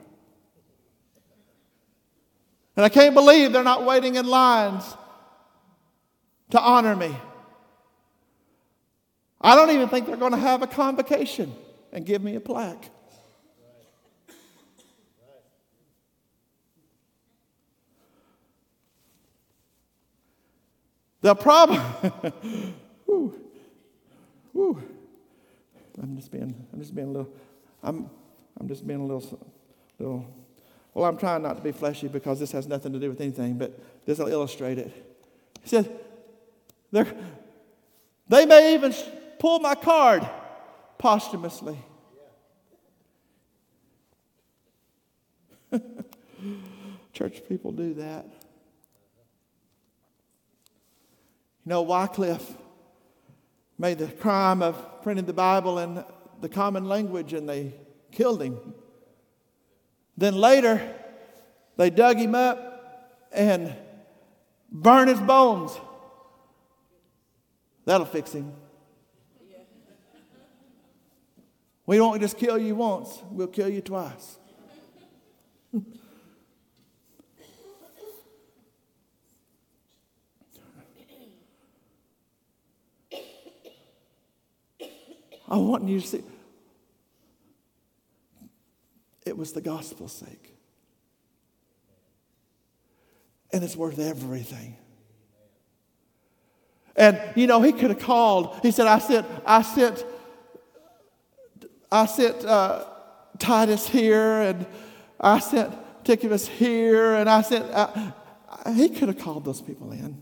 [2.75, 4.85] And I can't believe they're not waiting in lines
[6.51, 7.15] to honor me.
[9.41, 11.55] I don't even think they're going to have a convocation
[11.93, 12.91] and give me a plaque.
[21.21, 21.83] The problem.
[26.03, 27.33] I'm just being, I'm just being a little,
[27.83, 28.09] I'm,
[28.59, 29.39] I'm just being a little,
[29.99, 30.27] little,
[30.95, 33.59] well, I'm trying not to be fleshy because this has nothing to do with anything,
[33.59, 34.93] but this will illustrate it.
[35.63, 35.91] He said,
[36.93, 38.93] they may even
[39.39, 40.29] pull my card
[40.99, 41.79] posthumously.
[47.13, 48.27] Church people do that.
[51.65, 52.51] You know, Wycliffe
[53.79, 56.05] made the crime of printing the Bible in
[56.41, 57.75] the common language and they
[58.11, 58.75] killed him.
[60.17, 60.95] Then later,
[61.77, 63.75] they dug him up and
[64.71, 65.79] burned his bones.
[67.85, 68.53] That'll fix him.
[71.89, 74.37] We won't just kill you once, we'll kill you twice.
[85.49, 86.23] I want you to see.
[89.25, 90.59] It was the gospel's sake.
[93.51, 94.77] And it's worth everything.
[96.95, 98.59] And you know, he could have called.
[98.61, 100.05] He said, I sent, I sent,
[101.91, 102.85] I sent uh,
[103.39, 104.67] Titus here, and
[105.21, 105.73] I sent
[106.05, 107.65] Tychicus here, and I sent.
[107.73, 108.13] Uh,
[108.75, 110.21] he could have called those people in.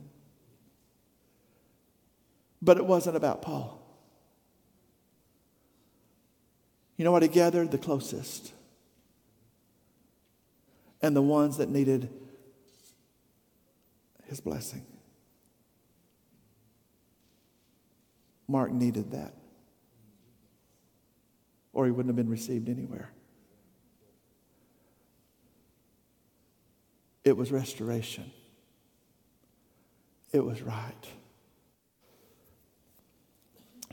[2.63, 3.83] But it wasn't about Paul.
[6.97, 7.23] You know what?
[7.23, 8.53] He gathered the closest
[11.03, 12.09] and the ones that needed
[14.25, 14.85] his blessing.
[18.49, 19.35] Mark needed that,
[21.77, 23.11] or he wouldn't have been received anywhere.
[27.23, 28.33] It was restoration,
[30.33, 31.07] it was right.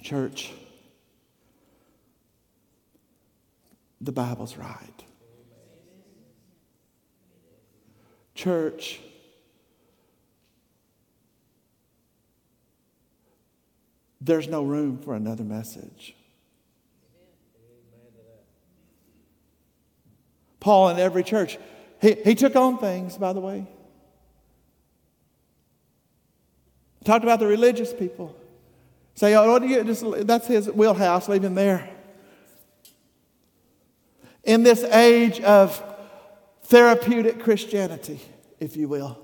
[0.02, 0.54] Church.
[4.00, 5.04] the Bible's right.
[8.36, 9.00] Church,
[14.20, 16.18] there's no room for another message.
[20.64, 21.58] Paul in every church,
[22.02, 23.68] he, he took on things, by the way.
[27.04, 28.34] Talked about the religious people.
[29.14, 31.90] Say, oh, just, that's his wheelhouse, leave him there.
[34.46, 35.84] In this age of
[36.64, 38.22] therapeutic Christianity,
[38.58, 39.20] if you will.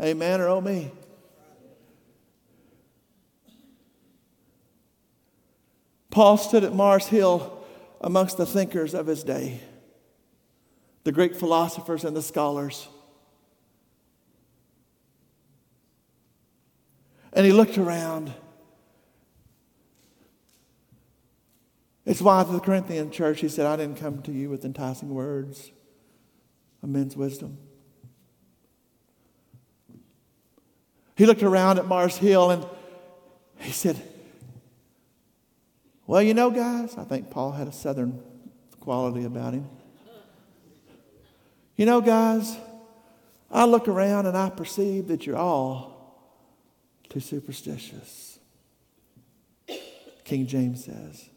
[0.00, 0.90] Amen or oh me.
[6.10, 7.58] Paul stood at Mars Hill
[8.02, 9.60] amongst the thinkers of his day,
[11.04, 12.88] the Greek philosophers and the scholars.
[17.32, 18.34] And he looked around
[22.04, 25.70] It's why the Corinthian church he said, I didn't come to you with enticing words
[26.82, 27.58] of men's wisdom.
[31.16, 32.66] He looked around at Mars Hill and
[33.58, 34.02] he said,
[36.06, 38.20] Well, you know, guys, I think Paul had a southern
[38.80, 39.68] quality about him.
[41.76, 42.56] You know, guys,
[43.50, 45.92] I look around and I perceive that you're all
[47.08, 48.38] too superstitious.
[50.24, 51.28] King James says.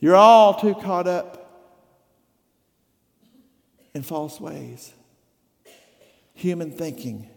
[0.00, 1.48] You're all too caught up
[3.94, 4.92] in false ways,
[6.34, 7.28] human thinking,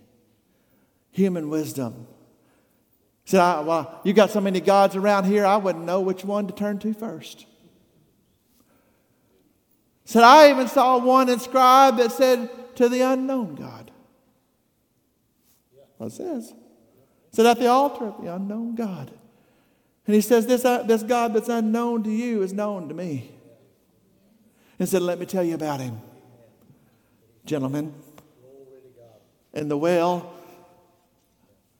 [1.09, 2.05] human wisdom,
[3.23, 6.23] He said, I, well, you got so many gods around here, I wouldn't know which
[6.23, 7.45] one to turn to first.
[10.03, 13.91] He said, I even saw one inscribed that said, to the unknown God.
[15.97, 16.53] What it says.
[17.31, 19.11] Said, at the altar of the unknown God.
[20.07, 23.31] And he says, this, uh, this God that's unknown to you is known to me.
[24.79, 26.01] And said, Let me tell you about him.
[27.45, 27.93] Gentlemen,
[29.53, 30.33] in the well,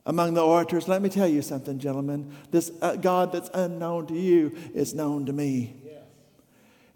[0.06, 2.36] among the orators, let me tell you something, gentlemen.
[2.49, 5.76] This uh, God that's unknown to you is known to me.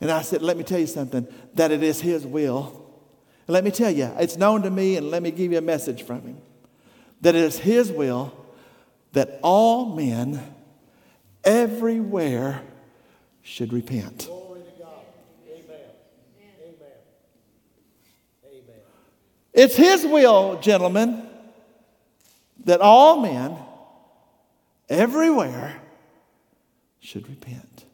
[0.01, 2.82] And I said, Let me tell you something, that it is His will.
[3.47, 5.62] And let me tell you, it's known to me, and let me give you a
[5.62, 6.38] message from Him
[7.22, 8.34] that it is His will
[9.14, 10.43] that all men
[11.43, 12.62] everywhere
[13.41, 14.26] should repent.
[14.26, 14.89] Glory to God.
[15.49, 15.80] Amen.
[16.62, 16.76] Amen.
[18.45, 18.76] Amen.
[19.53, 21.24] It's His will, gentlemen,
[22.66, 23.57] that all men
[24.89, 25.82] everywhere
[26.99, 27.86] should repent.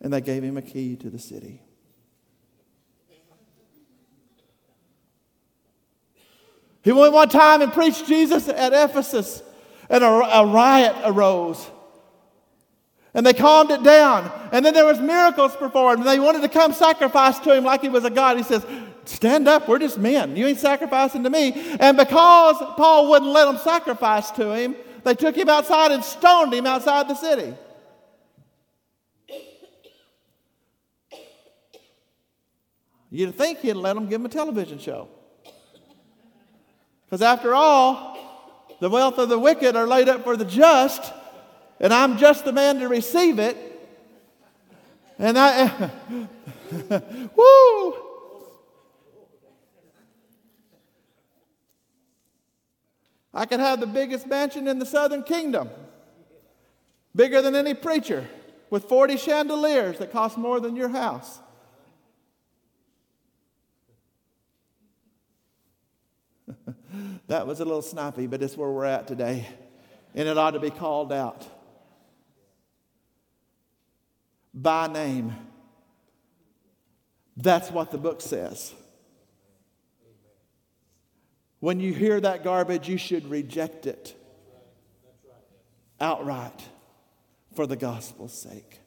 [0.00, 1.62] And they gave him a key to the city.
[6.82, 9.42] He went one time and preached Jesus at Ephesus,
[9.90, 11.66] and a, a riot arose.
[13.14, 14.30] And they calmed it down.
[14.52, 16.00] And then there was miracles performed.
[16.00, 18.36] And they wanted to come sacrifice to him like he was a god.
[18.36, 18.64] He says,
[19.08, 20.36] Stand up, we're just men.
[20.36, 21.52] You ain't sacrificing to me.
[21.80, 26.52] And because Paul wouldn't let them sacrifice to him, they took him outside and stoned
[26.52, 27.54] him outside the city.
[33.10, 35.08] You'd think he'd let them give him a television show.
[37.06, 38.18] Because after all,
[38.78, 41.14] the wealth of the wicked are laid up for the just,
[41.80, 43.56] and I'm just the man to receive it.
[45.18, 45.90] And I,
[47.34, 48.07] woo!
[53.32, 55.68] I could have the biggest mansion in the southern kingdom,
[57.14, 58.26] bigger than any preacher,
[58.70, 61.38] with 40 chandeliers that cost more than your house.
[67.26, 69.46] that was a little snappy, but it's where we're at today.
[70.14, 71.46] And it ought to be called out
[74.54, 75.36] by name.
[77.36, 78.74] That's what the book says.
[81.60, 84.14] When you hear that garbage, you should reject it
[86.00, 86.62] outright
[87.54, 88.80] for the gospel's sake.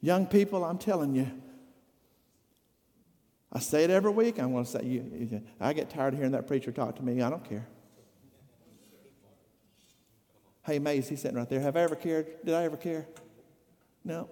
[0.00, 1.30] Young people, I'm telling you,
[3.52, 4.38] I say it every week.
[4.38, 7.20] I'm going to say, you, I get tired of hearing that preacher talk to me.
[7.20, 7.66] I don't care.
[10.64, 11.60] Hey, Mays, he's sitting right there.
[11.60, 12.44] Have I ever cared?
[12.44, 13.06] Did I ever care?
[14.04, 14.28] No.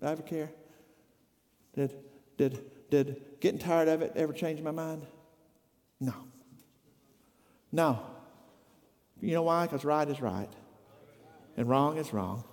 [0.00, 0.50] Did I ever care?
[1.74, 1.94] Did,
[2.36, 5.04] did, did getting tired of it ever change my mind?
[5.98, 6.14] No.
[7.72, 8.00] No.
[9.20, 9.66] You know why?
[9.66, 10.48] Because right is right
[11.56, 12.44] and wrong is wrong.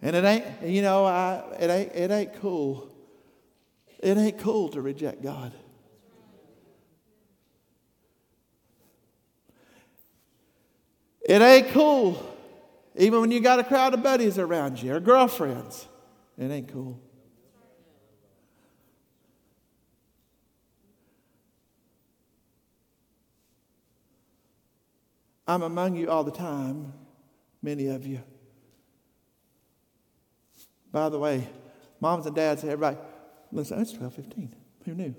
[0.00, 2.92] And it ain't, you know, I, it, ain't, it ain't cool
[3.98, 5.52] it ain't cool to reject God.
[11.28, 12.24] It ain't cool,
[12.94, 15.88] even when you got a crowd of buddies around you or girlfriends.
[16.38, 17.00] It ain't cool.
[25.46, 26.92] I'm among you all the time,
[27.62, 28.20] many of you.
[30.90, 31.48] By the way,
[32.00, 32.96] moms and dads, everybody,
[33.52, 34.52] Listen, it's 12:15.
[34.84, 35.14] Who knew?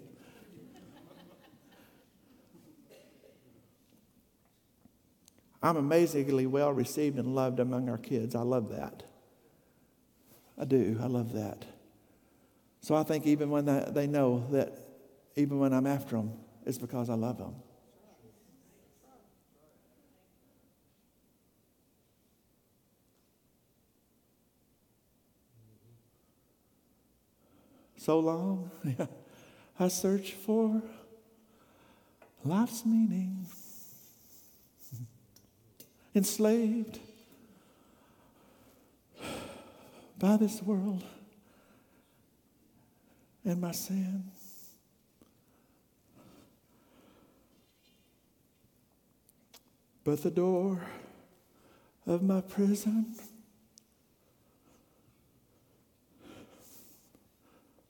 [5.63, 8.35] I'm amazingly well received and loved among our kids.
[8.35, 9.03] I love that.
[10.57, 10.99] I do.
[11.01, 11.65] I love that.
[12.81, 14.77] So I think even when they know that
[15.35, 16.33] even when I'm after them,
[16.65, 17.55] it's because I love them.
[28.07, 28.71] So long.
[29.79, 30.81] I search for
[32.45, 33.45] life's meaning.
[36.15, 37.01] Enslaved
[40.17, 41.03] by this world
[43.43, 44.23] and my sin.
[50.05, 50.79] But the door
[52.05, 53.17] of my prison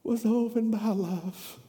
[0.08, 1.60] was opened by love.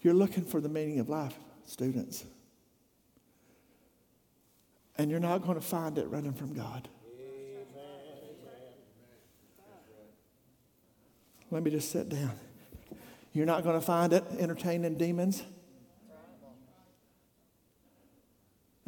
[0.00, 1.36] You're looking for the meaning of life,
[1.66, 2.24] students.
[4.96, 6.88] And you're not going to find it running from God.
[11.50, 12.38] Let me just sit down.
[13.32, 15.42] You're not going to find it entertaining demons.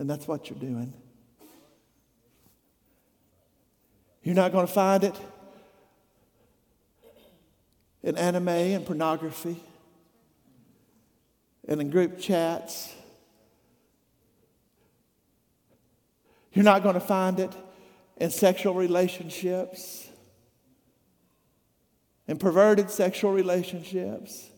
[0.01, 0.94] And that's what you're doing.
[4.22, 5.14] You're not going to find it
[8.03, 9.62] in anime and pornography
[11.68, 12.94] and in group chats.
[16.55, 17.53] You're not going to find it
[18.16, 20.09] in sexual relationships
[22.26, 24.48] and perverted sexual relationships.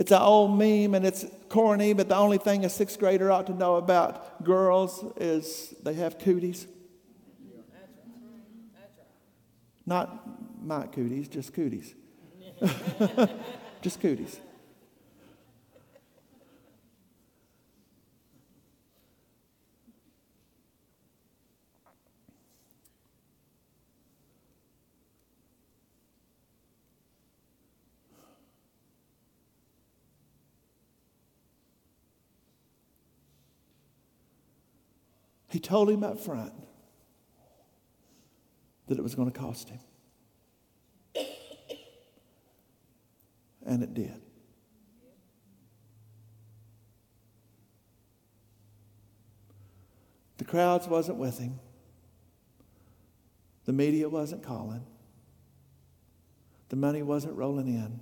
[0.00, 3.46] It's an old meme and it's corny, but the only thing a sixth grader ought
[3.48, 6.66] to know about girls is they have cooties.
[9.84, 10.26] Not
[10.64, 11.92] my cooties, just cooties.
[13.82, 14.40] just cooties.
[35.50, 36.52] He told him up front
[38.86, 39.80] that it was going to cost him.
[43.66, 44.20] And it did.
[50.38, 51.58] The crowds wasn't with him.
[53.64, 54.84] The media wasn't calling.
[56.70, 58.00] The money wasn't rolling in.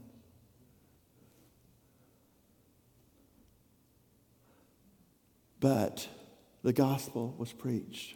[5.60, 6.08] But
[6.62, 8.14] the gospel was preached.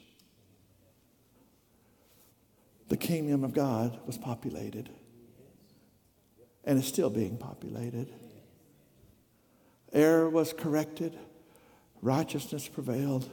[2.89, 4.91] The kingdom of God was populated
[6.65, 8.13] and is still being populated.
[9.93, 11.19] Error was corrected,
[12.01, 13.29] righteousness prevailed.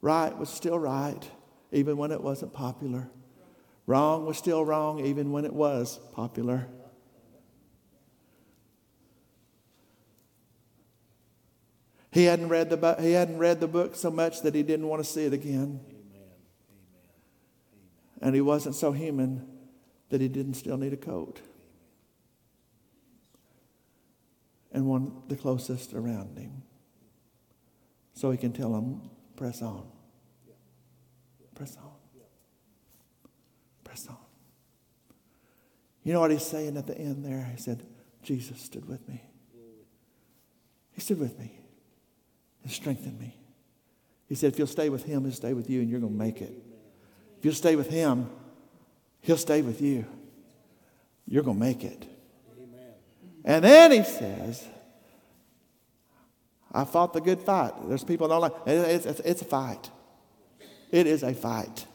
[0.00, 1.20] Right was still right,
[1.72, 3.08] even when it wasn't popular.
[3.86, 6.66] Wrong was still wrong, even when it was popular.
[12.10, 15.02] He hadn't read the, he hadn't read the book so much that he didn't want
[15.02, 15.80] to see it again.
[18.20, 19.46] And he wasn't so human
[20.10, 21.40] that he didn't still need a coat.
[24.72, 26.62] And one the closest around him.
[28.14, 29.86] So he can tell him, press on.
[31.54, 31.92] Press on.
[33.84, 34.16] Press on.
[36.02, 37.48] You know what he's saying at the end there?
[37.54, 37.84] He said,
[38.22, 39.22] Jesus stood with me.
[40.92, 41.59] He stood with me
[42.62, 43.36] and strengthen me.
[44.28, 46.18] He said, if you'll stay with him, he'll stay with you, and you're going to
[46.18, 46.52] make it.
[47.38, 48.30] If you'll stay with him,
[49.22, 50.04] he'll stay with you.
[51.26, 52.06] You're going to make it.
[52.56, 52.92] Amen.
[53.44, 54.66] And then he says,
[56.72, 57.72] I fought the good fight.
[57.88, 59.90] There's people that don't like it's, it's, it's a fight.
[60.90, 61.86] It is a fight.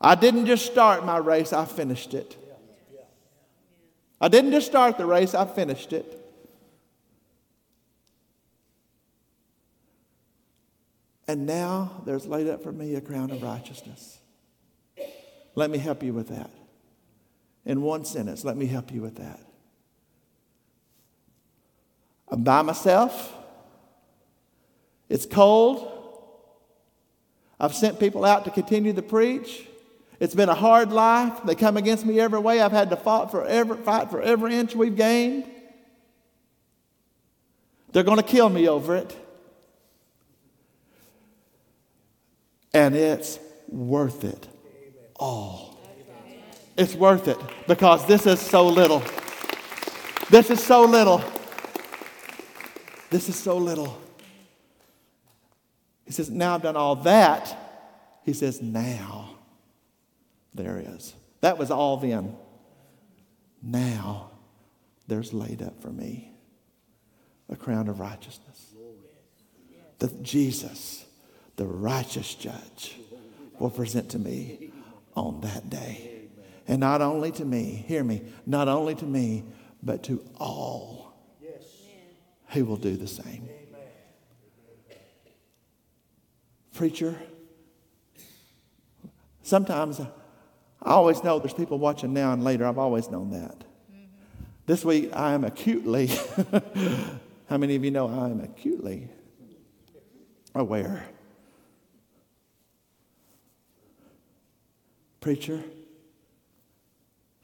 [0.00, 2.36] I didn't just start my race, I finished it.
[4.20, 6.21] I didn't just start the race, I finished it.
[11.28, 14.18] And now there's laid up for me a crown of righteousness.
[15.54, 16.50] Let me help you with that.
[17.64, 19.40] In one sentence, let me help you with that.
[22.28, 23.32] I'm by myself.
[25.08, 25.88] It's cold.
[27.60, 29.68] I've sent people out to continue to preach.
[30.18, 31.40] It's been a hard life.
[31.44, 32.60] They come against me every way.
[32.60, 35.44] I've had to fight for every, fight for every inch we've gained.
[37.92, 39.16] They're going to kill me over it.
[42.74, 44.48] And it's worth it
[45.16, 45.78] all.
[46.76, 49.02] It's worth it because this is so little.
[50.30, 51.22] This is so little.
[53.10, 54.00] This is so little.
[56.06, 57.56] He says, Now I've done all that.
[58.24, 59.36] He says, Now
[60.54, 61.14] there is.
[61.42, 62.36] That was all then.
[63.62, 64.30] Now
[65.08, 66.32] there's laid up for me
[67.50, 68.72] a crown of righteousness.
[69.98, 71.04] That Jesus
[71.56, 72.96] the righteous judge
[73.58, 74.72] will present to me
[75.14, 76.22] on that day.
[76.66, 79.44] And not only to me, hear me, not only to me,
[79.82, 81.14] but to all
[82.48, 83.48] who will do the same.
[86.74, 87.16] Preacher,
[89.42, 90.06] sometimes I
[90.84, 92.66] always know there's people watching now and later.
[92.66, 93.64] I've always known that.
[94.66, 96.06] This week I am acutely,
[97.48, 99.08] how many of you know I am acutely
[100.54, 101.04] aware
[105.22, 105.62] Preacher,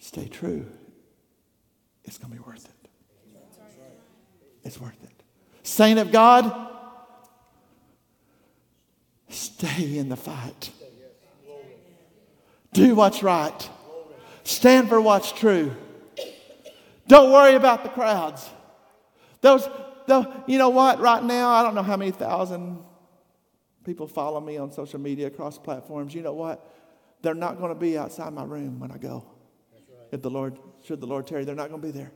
[0.01, 0.67] stay true.
[2.03, 2.91] It's going to be worth it.
[4.65, 5.23] It's worth it.
[5.63, 6.53] Saint of God,
[9.29, 10.73] stay in the fight.
[12.73, 13.71] Do what's right.
[14.43, 15.71] Stand for what's true.
[17.07, 18.45] Don't worry about the crowds.
[19.41, 19.69] Those,
[20.49, 20.99] you know what?
[20.99, 22.81] Right now, I don't know how many thousand
[23.85, 26.13] people follow me on social media across platforms.
[26.13, 26.75] You know what?
[27.23, 29.25] They're not going to be outside my room when I go.
[29.73, 30.09] Right.
[30.13, 32.13] If the Lord, should the Lord tarry, they're not going to be there.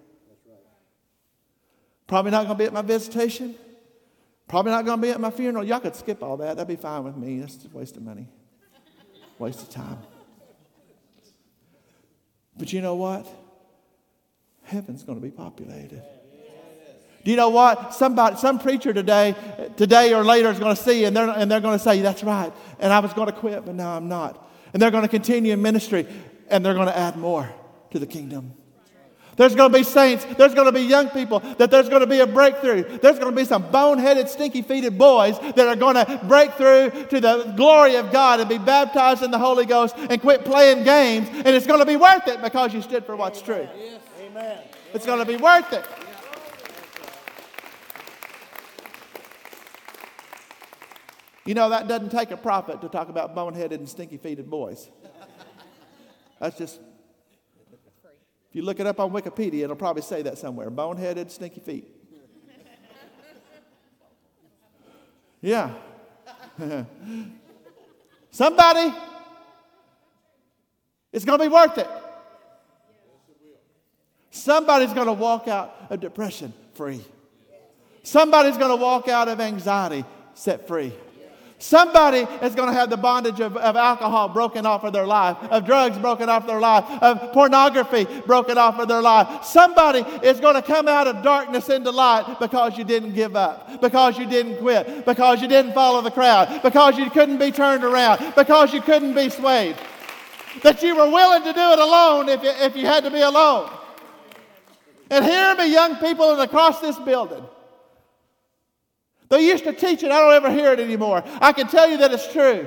[2.07, 3.55] Probably not going to be at my visitation.
[4.47, 5.65] Probably not going to be at my funeral.
[5.65, 6.57] Y'all could skip all that.
[6.57, 7.41] That'd be fine with me.
[7.41, 8.29] That's just a waste of money,
[9.39, 9.99] waste of time.
[12.59, 13.27] But you know what?
[14.65, 16.03] Heaven's going to be populated.
[17.25, 17.95] Do you know what?
[17.95, 19.35] Somebody, some preacher today,
[19.77, 22.23] today or later is going to see and they're, and they're going to say, That's
[22.23, 22.53] right.
[22.79, 24.51] And I was going to quit, but now I'm not.
[24.73, 26.07] And they're going to continue in ministry
[26.49, 27.49] and they're going to add more
[27.91, 28.55] to the kingdom.
[29.37, 30.27] There's going to be saints.
[30.37, 31.41] There's going to be young people.
[31.41, 32.99] That there's going to be a breakthrough.
[32.99, 36.91] There's going to be some boneheaded, stinky feeted boys that are going to break through
[37.07, 40.85] to the glory of God and be baptized in the Holy Ghost and quit playing
[40.85, 41.29] games.
[41.33, 43.67] And it's going to be worth it because you stood for what's true.
[44.21, 44.59] Amen.
[44.93, 45.85] It's going to be worth it.
[51.45, 54.89] You know, that doesn't take a prophet to talk about boneheaded and stinky feeted boys.
[56.39, 56.81] That's just
[58.53, 61.89] if you look it up on Wikipedia, it'll probably say that somewhere boneheaded, stinky feet.
[65.41, 65.71] Yeah.
[68.31, 68.95] Somebody,
[71.13, 71.89] it's going to be worth it.
[74.31, 77.01] Somebody's going to walk out of depression free.
[78.03, 80.93] Somebody's going to walk out of anxiety set free.
[81.63, 85.37] Somebody is going to have the bondage of, of alcohol broken off of their life,
[85.49, 89.45] of drugs broken off of their life, of pornography broken off of their life.
[89.45, 93.81] Somebody is going to come out of darkness into light because you didn't give up,
[93.81, 97.85] because you didn't quit, because you didn't follow the crowd, because you couldn't be turned
[97.85, 99.77] around, because you couldn't be swayed.
[100.65, 103.21] That you were willing to do it alone if you, if you had to be
[103.21, 103.71] alone.
[105.13, 107.45] And hear me, young people across this building.
[109.33, 111.25] They used to teach it, I don't ever hear it anymore.
[111.41, 112.67] I can tell you that it's true.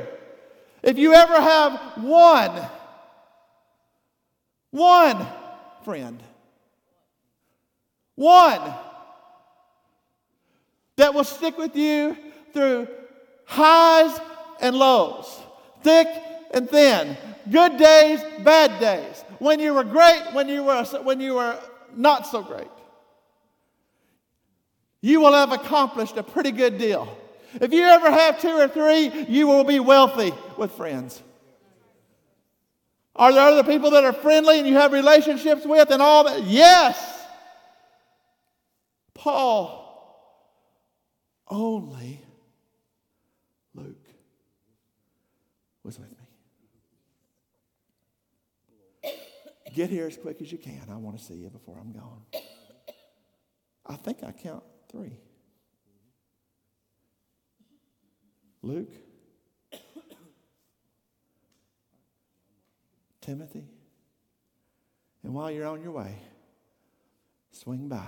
[0.81, 2.59] If you ever have one,
[4.71, 5.27] one
[5.83, 6.23] friend,
[8.15, 8.73] one
[10.95, 12.17] that will stick with you
[12.51, 12.87] through
[13.45, 14.19] highs
[14.59, 15.39] and lows,
[15.83, 16.07] thick
[16.51, 17.15] and thin,
[17.51, 21.59] good days, bad days, when you were great, when you were, when you were
[21.95, 22.71] not so great
[25.05, 27.15] you will have accomplished a pretty good deal.
[27.61, 31.21] If you ever have two or three, you will be wealthy with friends.
[33.15, 36.41] Are there other people that are friendly and you have relationships with and all that?
[36.45, 37.23] Yes.
[39.13, 39.83] Paul,
[41.47, 42.19] only
[43.75, 44.07] Luke
[45.83, 46.09] was with
[49.03, 49.11] me.
[49.75, 50.81] Get here as quick as you can.
[50.89, 52.23] I want to see you before I'm gone.
[53.85, 54.63] I think I count
[54.95, 55.19] Three.
[58.61, 58.93] Luke,
[63.19, 63.65] Timothy,
[65.21, 66.15] and while you're on your way,
[67.51, 68.05] swing by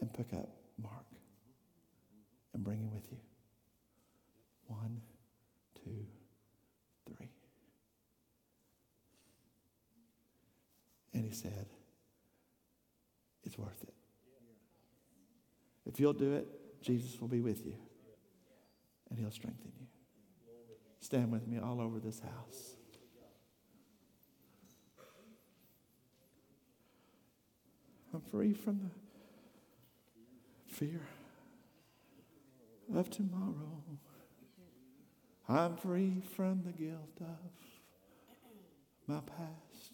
[0.00, 0.48] and pick up
[0.82, 1.04] Mark
[2.54, 3.18] and bring him with you.
[4.68, 5.02] One,
[5.84, 6.06] two,
[7.06, 7.28] three.
[11.12, 11.66] And he said,
[13.44, 13.95] It's worth it.
[15.86, 16.46] If you'll do it,
[16.82, 17.74] Jesus will be with you
[19.08, 19.86] and he'll strengthen you.
[21.00, 22.76] Stand with me all over this house.
[28.12, 28.90] I'm free from the
[30.74, 31.00] fear
[32.94, 33.82] of tomorrow.
[35.48, 37.52] I'm free from the guilt of
[39.06, 39.92] my past.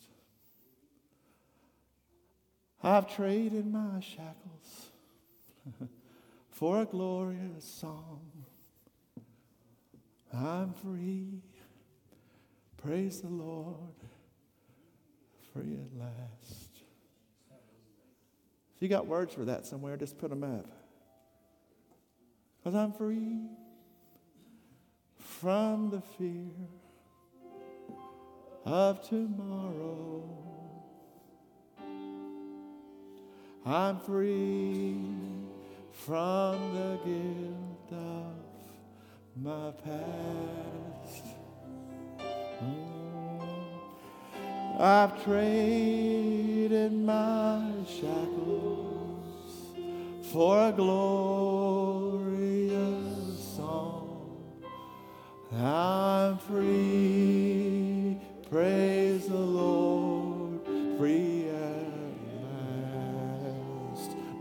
[2.83, 4.92] I've traded my shackles
[6.51, 8.21] for a glorious song.
[10.33, 11.43] I'm free.
[12.79, 13.77] Praise the Lord.
[15.53, 16.71] Free at last.
[18.77, 20.67] If you got words for that somewhere, just put them up.
[22.59, 23.49] Because I'm free
[25.19, 26.51] from the fear
[28.65, 30.29] of tomorrow.
[33.65, 34.97] I'm free
[35.93, 38.35] from the guilt of
[39.37, 41.25] my past.
[42.63, 43.03] Mm.
[44.81, 49.47] I've traded my shackles
[50.33, 51.55] for a glorious
[53.57, 54.55] song.
[55.55, 58.17] I'm free.
[58.51, 59.02] Praise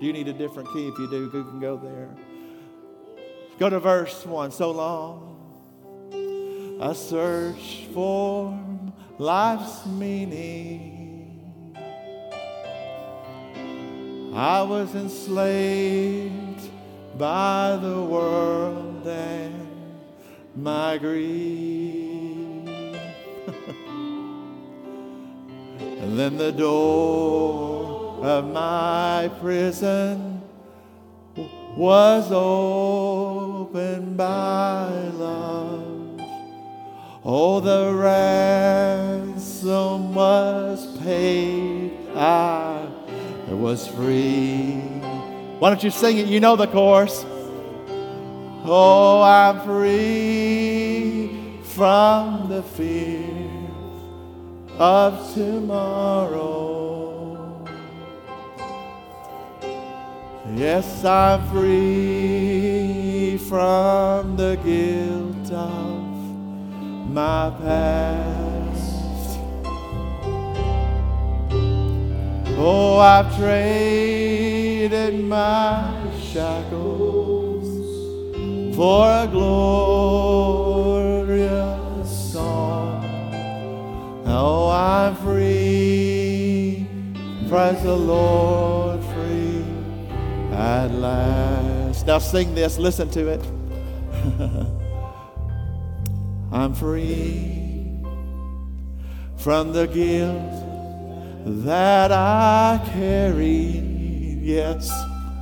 [0.02, 0.88] you need a different key?
[0.88, 2.10] If you do, you can go there.
[3.60, 4.52] Go to verse 1.
[4.52, 5.32] So long.
[6.82, 8.60] I search for
[9.20, 11.78] life's meaning.
[14.34, 16.70] I was enslaved
[17.20, 19.70] by the world and
[20.56, 22.68] my greed.
[25.78, 27.71] and then the door
[28.22, 30.42] of my prison
[31.76, 36.22] was opened by love.
[37.24, 37.92] Oh, the
[39.26, 41.92] ransom was paid.
[42.16, 42.88] Ah,
[43.50, 44.74] I was free.
[45.60, 46.28] Why don't you sing it?
[46.28, 47.26] You know the chorus.
[48.64, 53.26] Oh, I'm free from the fear
[54.78, 56.81] of tomorrow.
[60.54, 66.04] Yes, I'm free from the guilt of
[67.10, 69.40] my past.
[72.58, 77.70] Oh, I've traded my shackles
[78.76, 80.12] for a glorious
[82.34, 83.06] song.
[84.26, 86.86] Oh, I'm free,
[87.48, 88.91] praise the Lord,
[90.62, 92.06] at last.
[92.06, 93.42] Now sing this, listen to it.
[96.52, 97.98] I'm free
[99.38, 100.52] from the guilt
[101.66, 103.80] that I carry.
[104.44, 104.92] Yes.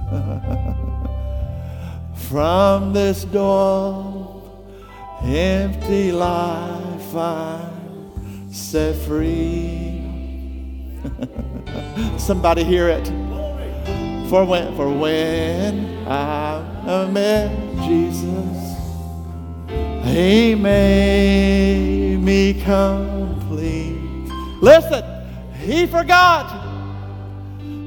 [2.30, 4.66] from this dull,
[5.24, 10.06] empty life I'm set free.
[12.18, 13.29] Somebody hear it.
[14.30, 17.50] For when, for when I met
[17.84, 18.78] Jesus.
[20.06, 23.98] He made me complete.
[24.62, 25.04] Listen,
[25.56, 26.64] he forgot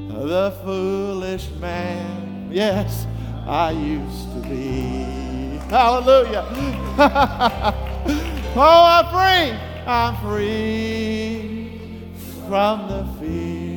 [0.09, 2.49] the foolish man.
[2.51, 3.07] Yes,
[3.47, 5.05] I used to be.
[5.69, 6.45] Hallelujah.
[8.57, 9.57] oh, I'm free.
[9.87, 11.79] I'm free
[12.49, 13.72] from the fear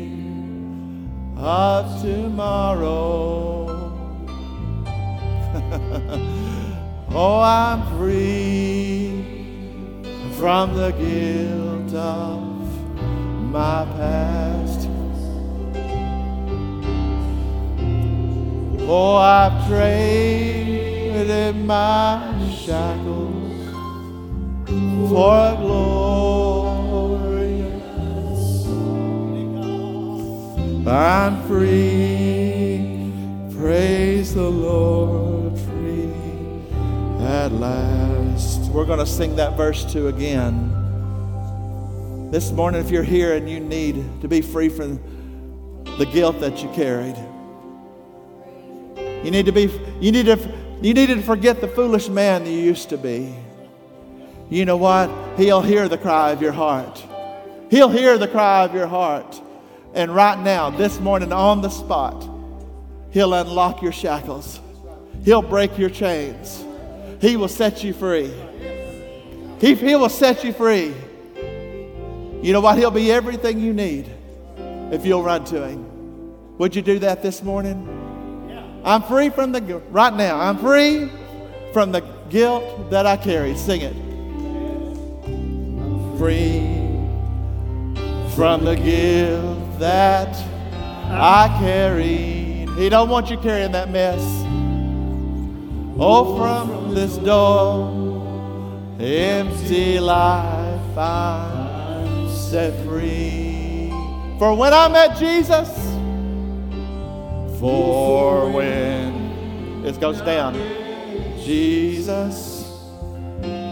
[1.36, 3.32] of tomorrow.
[7.18, 9.24] Oh, I'm free
[10.36, 12.42] from the guilt of
[13.50, 14.86] my past.
[18.86, 22.20] Oh, I've traded my
[22.50, 23.70] shackles
[25.08, 26.45] for a glorious.
[30.88, 33.12] I'm free.
[33.58, 36.12] Praise the Lord free
[37.24, 38.70] at last.
[38.70, 40.70] We're going to sing that verse two again.
[42.30, 45.00] This morning, if you're here and you need to be free from
[45.98, 47.16] the guilt that you carried,
[49.24, 49.62] you need to be,
[50.00, 50.38] you need to,
[50.82, 53.34] you need to forget the foolish man that you used to be.
[54.50, 55.10] You know what?
[55.36, 57.04] He'll hear the cry of your heart.
[57.70, 59.42] He'll hear the cry of your heart.
[59.94, 62.28] And right now, this morning, on the spot,
[63.10, 64.60] He'll unlock your shackles.
[65.24, 66.64] He'll break your chains.
[67.20, 68.30] He will set you free.
[69.58, 70.94] He, he will set you free.
[72.42, 72.76] You know what?
[72.78, 74.10] He'll be everything you need
[74.92, 76.58] if you'll run to Him.
[76.58, 77.92] Would you do that this morning?
[78.84, 79.60] I'm free from the
[79.90, 80.38] right now.
[80.38, 81.10] I'm free
[81.72, 83.56] from the guilt that I carry.
[83.56, 83.96] Sing it.
[86.18, 86.60] Free
[88.36, 90.34] from the guilt that
[91.10, 92.68] I carried.
[92.76, 94.20] He don't want you carrying that mess.
[95.98, 97.88] Oh, from this door,
[99.00, 103.88] empty life I'm set free.
[104.38, 105.70] For when I met Jesus,
[107.58, 110.54] for when it goes down,
[111.42, 112.70] Jesus,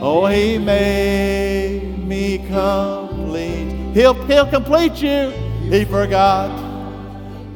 [0.01, 3.93] oh, He made me complete.
[3.93, 5.44] He'll, he'll complete you.
[5.71, 6.51] He forgot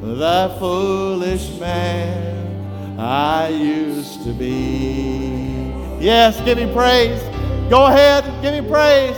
[0.01, 5.71] the foolish man I used to be.
[5.99, 7.21] Yes, give him praise.
[7.69, 9.15] Go ahead, give him praise.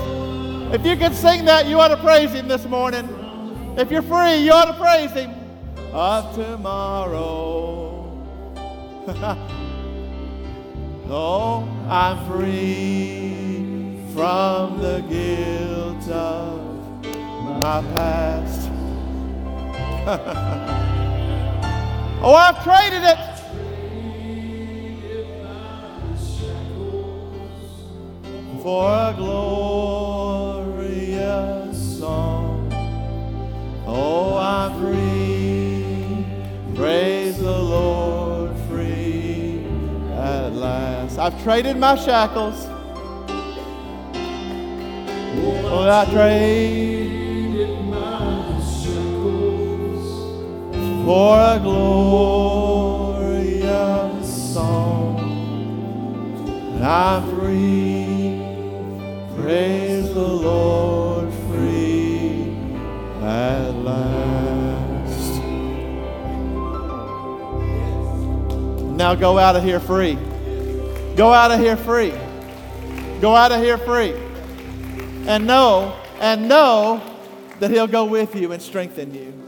[0.73, 3.07] If you can sing that, you ought to praise him this morning.
[3.77, 5.31] If you're free, you ought to praise him.
[5.93, 7.91] Of tomorrow.
[11.09, 17.03] oh, I'm free from the guilt of
[17.61, 18.70] my past.
[22.23, 23.19] oh, I've traded it.
[28.63, 30.39] For a glorious
[31.99, 32.73] song.
[33.85, 36.25] Oh, I'm free.
[36.75, 39.63] Praise the Lord, free
[40.13, 41.19] at last.
[41.19, 42.65] I've traded my shackles.
[45.43, 47.00] Oh, I traded
[51.05, 52.53] for a glorious
[54.53, 55.19] song.
[56.75, 58.39] And I'm free.
[59.35, 62.55] Praise the Lord, free
[63.21, 65.41] at last.
[68.95, 70.17] Now go out of here free.
[71.15, 72.13] Go out of here free.
[73.19, 74.13] Go out of here free.
[75.27, 77.01] And know, and know
[77.59, 79.40] that He'll go with you and strengthen you.